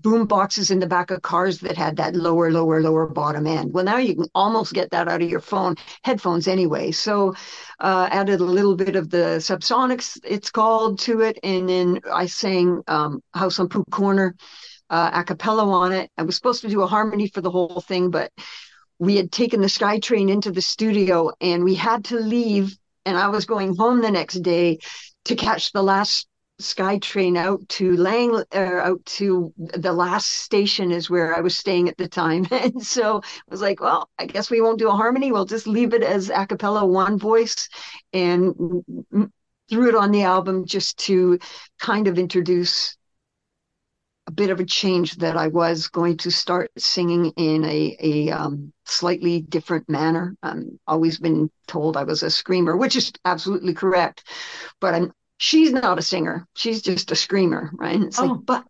[0.02, 3.74] boom boxes in the back of cars that had that lower, lower, lower bottom end.
[3.74, 6.92] Well, now you can almost get that out of your phone, headphones anyway.
[6.92, 7.36] So
[7.80, 11.38] uh, added a little bit of the subsonics, it's called, to it.
[11.44, 14.36] And then I sang um, House on Pooh Corner
[14.90, 16.10] uh, a cappella on it.
[16.18, 18.32] I was supposed to do a harmony for the whole thing, but
[18.98, 22.78] we had taken the SkyTrain into the studio and we had to leave.
[23.06, 24.80] And I was going home the next day
[25.26, 26.28] to catch the last
[26.60, 31.90] SkyTrain out to Lang, uh, out to the last station is where I was staying
[31.90, 32.46] at the time.
[32.52, 35.32] And so I was like, well, I guess we won't do a harmony.
[35.32, 37.70] We'll just leave it as a cappella one voice
[38.12, 38.54] and
[39.70, 41.40] threw it on the album just to
[41.80, 42.98] kind of introduce
[44.28, 48.30] a bit of a change that I was going to start singing in a, a
[48.30, 50.36] um, slightly different manner.
[50.44, 54.28] i have always been told I was a screamer, which is absolutely correct.
[54.80, 56.46] But I'm she's not a singer.
[56.54, 57.96] She's just a screamer, right?
[57.96, 58.26] And it's oh.
[58.26, 58.66] like, but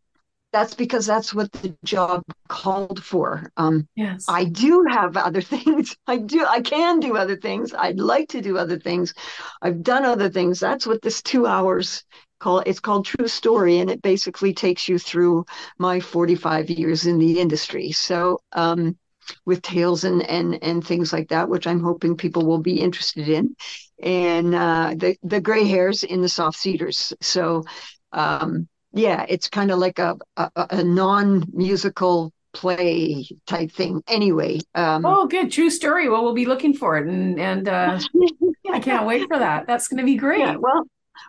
[0.53, 3.51] that's because that's what the job called for.
[3.57, 4.25] Um, yes.
[4.29, 5.97] I do have other things.
[6.07, 6.45] I do.
[6.45, 7.73] I can do other things.
[7.73, 9.13] I'd like to do other things.
[9.61, 10.59] I've done other things.
[10.59, 12.03] That's what this two hours
[12.39, 12.59] call.
[12.59, 15.45] It's called True Story, and it basically takes you through
[15.77, 17.91] my 45 years in the industry.
[17.91, 18.97] So, um,
[19.45, 23.29] with tales and and and things like that, which I'm hoping people will be interested
[23.29, 23.55] in
[24.01, 27.13] and uh, the the gray hairs in the soft cedars.
[27.21, 27.63] So,
[28.11, 34.01] um, yeah, it's kind of like a, a, a non musical play type thing.
[34.07, 34.59] Anyway.
[34.73, 36.09] Um, oh, good, true story.
[36.09, 37.99] Well, we'll be looking for it, and and uh,
[38.71, 39.67] I can't wait for that.
[39.67, 40.39] That's going to be great.
[40.39, 40.85] Yeah, well,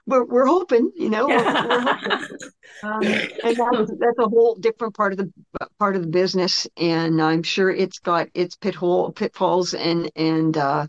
[0.07, 1.29] we're we're hoping, you know.
[1.29, 1.89] We're, we're
[2.83, 5.33] um, and that's, that's a whole different part of the
[5.79, 10.87] part of the business, and I'm sure it's got its pithole pitfalls and and uh,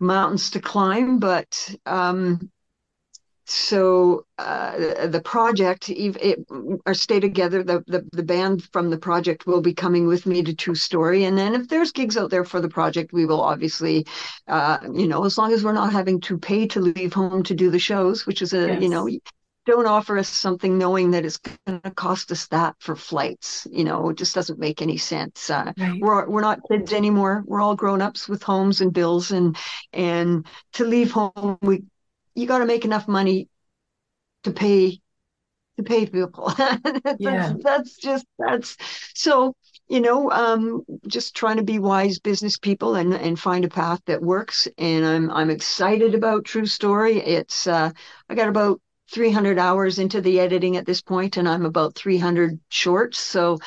[0.00, 2.50] mountains to climb, but um,
[3.50, 6.46] so uh, the project it,
[6.86, 10.42] are stay together the, the the band from the project will be coming with me
[10.42, 13.40] to true story and then if there's gigs out there for the project we will
[13.40, 14.06] obviously
[14.48, 17.54] uh, you know as long as we're not having to pay to leave home to
[17.54, 18.82] do the shows which is a yes.
[18.82, 19.08] you know
[19.68, 23.66] don't offer us something knowing that it's going to cost us that for flights.
[23.70, 25.50] You know, it just doesn't make any sense.
[25.50, 26.00] Uh, right.
[26.00, 27.44] We're we're not kids anymore.
[27.46, 29.58] We're all grown ups with homes and bills, and
[29.92, 31.82] and to leave home, we
[32.38, 33.48] you got to make enough money
[34.44, 35.00] to pay
[35.76, 36.52] to pay people.
[36.58, 37.52] that's, yeah.
[37.62, 38.76] that's just that's
[39.14, 39.54] so
[39.88, 44.00] you know um, just trying to be wise business people and and find a path
[44.06, 47.90] that works and i'm i'm excited about true story it's uh,
[48.28, 52.58] i got about 300 hours into the editing at this point, and I'm about 300
[52.68, 53.14] short.
[53.14, 53.58] So,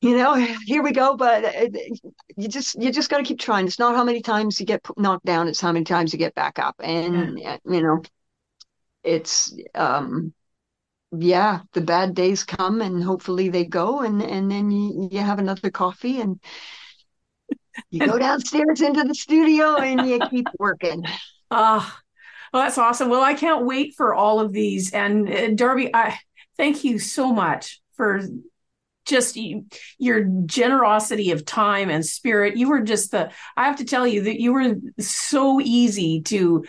[0.00, 0.34] you know,
[0.66, 1.16] here we go.
[1.16, 1.68] But uh,
[2.36, 3.66] you just you just got to keep trying.
[3.66, 6.34] It's not how many times you get knocked down; it's how many times you get
[6.34, 6.76] back up.
[6.82, 7.58] And yeah.
[7.64, 8.02] you know,
[9.02, 10.32] it's um,
[11.12, 15.38] yeah, the bad days come, and hopefully they go, and and then you you have
[15.38, 16.40] another coffee and.
[17.90, 21.04] You go downstairs into the studio and you keep working.
[21.50, 22.00] Ah,
[22.50, 23.10] well, that's awesome.
[23.10, 24.94] Well, I can't wait for all of these.
[24.94, 26.18] And uh, Darby, I
[26.56, 28.22] thank you so much for
[29.06, 29.38] just
[29.98, 32.56] your generosity of time and spirit.
[32.56, 36.64] You were just the, I have to tell you that you were so easy to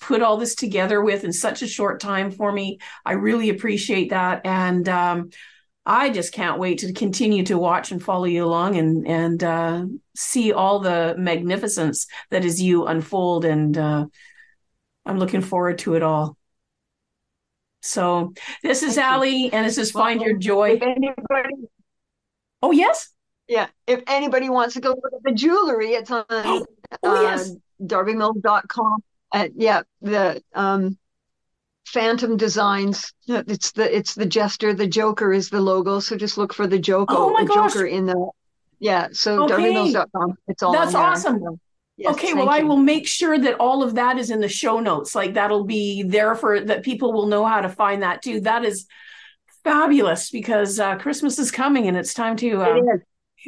[0.00, 2.78] put all this together with in such a short time for me.
[3.04, 4.44] I really appreciate that.
[4.44, 5.30] And, um,
[5.86, 9.84] I just can't wait to continue to watch and follow you along and and uh,
[10.16, 14.06] see all the magnificence that is you unfold and uh,
[15.04, 16.38] I'm looking forward to it all.
[17.82, 18.32] So
[18.62, 19.50] this is Thank Ali, you.
[19.52, 20.78] and this is Find Your Joy.
[20.80, 21.68] Anybody,
[22.64, 23.10] oh yes,
[23.48, 23.66] yeah.
[23.86, 26.66] If anybody wants to go look at the jewelry, it's on oh,
[27.02, 27.50] oh, yes.
[27.50, 29.04] uh, darbymills.com.
[29.32, 30.96] Uh, yeah, the um,
[31.86, 33.12] Phantom Designs.
[33.26, 34.72] It's the it's the jester.
[34.72, 36.00] The Joker is the logo.
[36.00, 37.14] So just look for the Joker.
[37.16, 37.74] Oh my gosh.
[37.74, 38.30] Joker in the
[38.78, 39.08] yeah.
[39.12, 39.54] So okay.
[39.54, 40.38] darbymills.com.
[40.48, 41.60] It's all that's awesome.
[41.96, 42.50] Yes, okay, well, you.
[42.50, 45.14] I will make sure that all of that is in the show notes.
[45.14, 48.40] Like that'll be there for that people will know how to find that too.
[48.40, 48.86] That is
[49.64, 52.80] fabulous because uh, Christmas is coming and it's time to uh,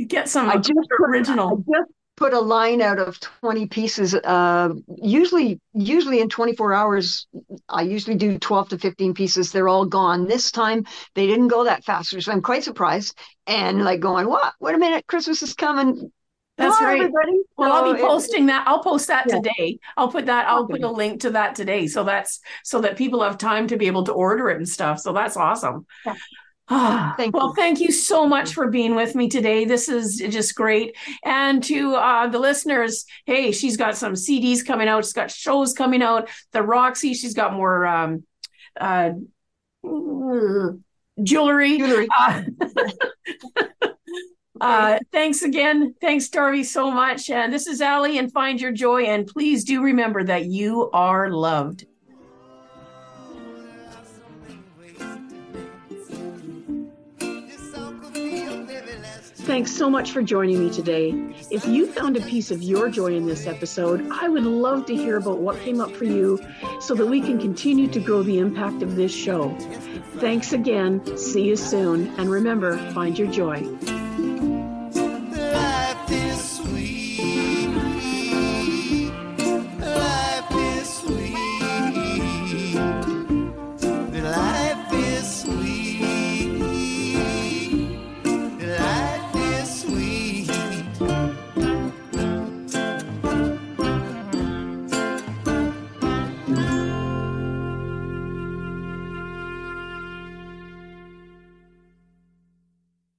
[0.08, 1.62] get some I just original.
[1.68, 4.14] I just put a line out of 20 pieces.
[4.14, 7.26] Uh, usually, usually in 24 hours,
[7.68, 9.52] I usually do 12 to 15 pieces.
[9.52, 10.26] They're all gone.
[10.26, 14.54] This time they didn't go that fast, so I'm quite surprised and like going, what?
[14.60, 16.10] Wait a minute, Christmas is coming
[16.58, 17.00] That's Hello, right.
[17.00, 17.40] everybody.
[17.58, 18.66] Well, I'll be So it- posting that.
[18.66, 19.36] I'll post that Yeah.
[19.36, 19.78] today.
[19.96, 20.48] I'll put that.
[20.48, 21.86] I'll put a link to that today.
[21.86, 24.98] So that's so that people have time to be able to order it and stuff.
[25.00, 25.86] So that's awesome.
[26.04, 26.14] Yeah.
[26.68, 27.54] Ah, Thank well, you.
[27.54, 29.66] thank you so much for being with me today.
[29.66, 30.96] This is just great.
[31.24, 35.04] And to uh, the listeners, hey, she's got some CDs coming out.
[35.04, 36.28] She's got shows coming out.
[36.50, 38.24] The Roxy, she's got more um,
[38.80, 39.10] uh,
[41.22, 41.78] jewelry.
[41.78, 42.08] Jewelry.
[42.18, 42.42] Uh,
[44.60, 45.94] uh, thanks again.
[46.00, 47.30] Thanks, Darby, so much.
[47.30, 49.04] And this is Ali and Find Your Joy.
[49.04, 51.86] And please do remember that you are loved.
[59.46, 61.14] Thanks so much for joining me today.
[61.52, 64.96] If you found a piece of your joy in this episode, I would love to
[64.96, 66.44] hear about what came up for you
[66.80, 69.56] so that we can continue to grow the impact of this show.
[70.16, 71.16] Thanks again.
[71.16, 72.08] See you soon.
[72.18, 73.62] And remember, find your joy.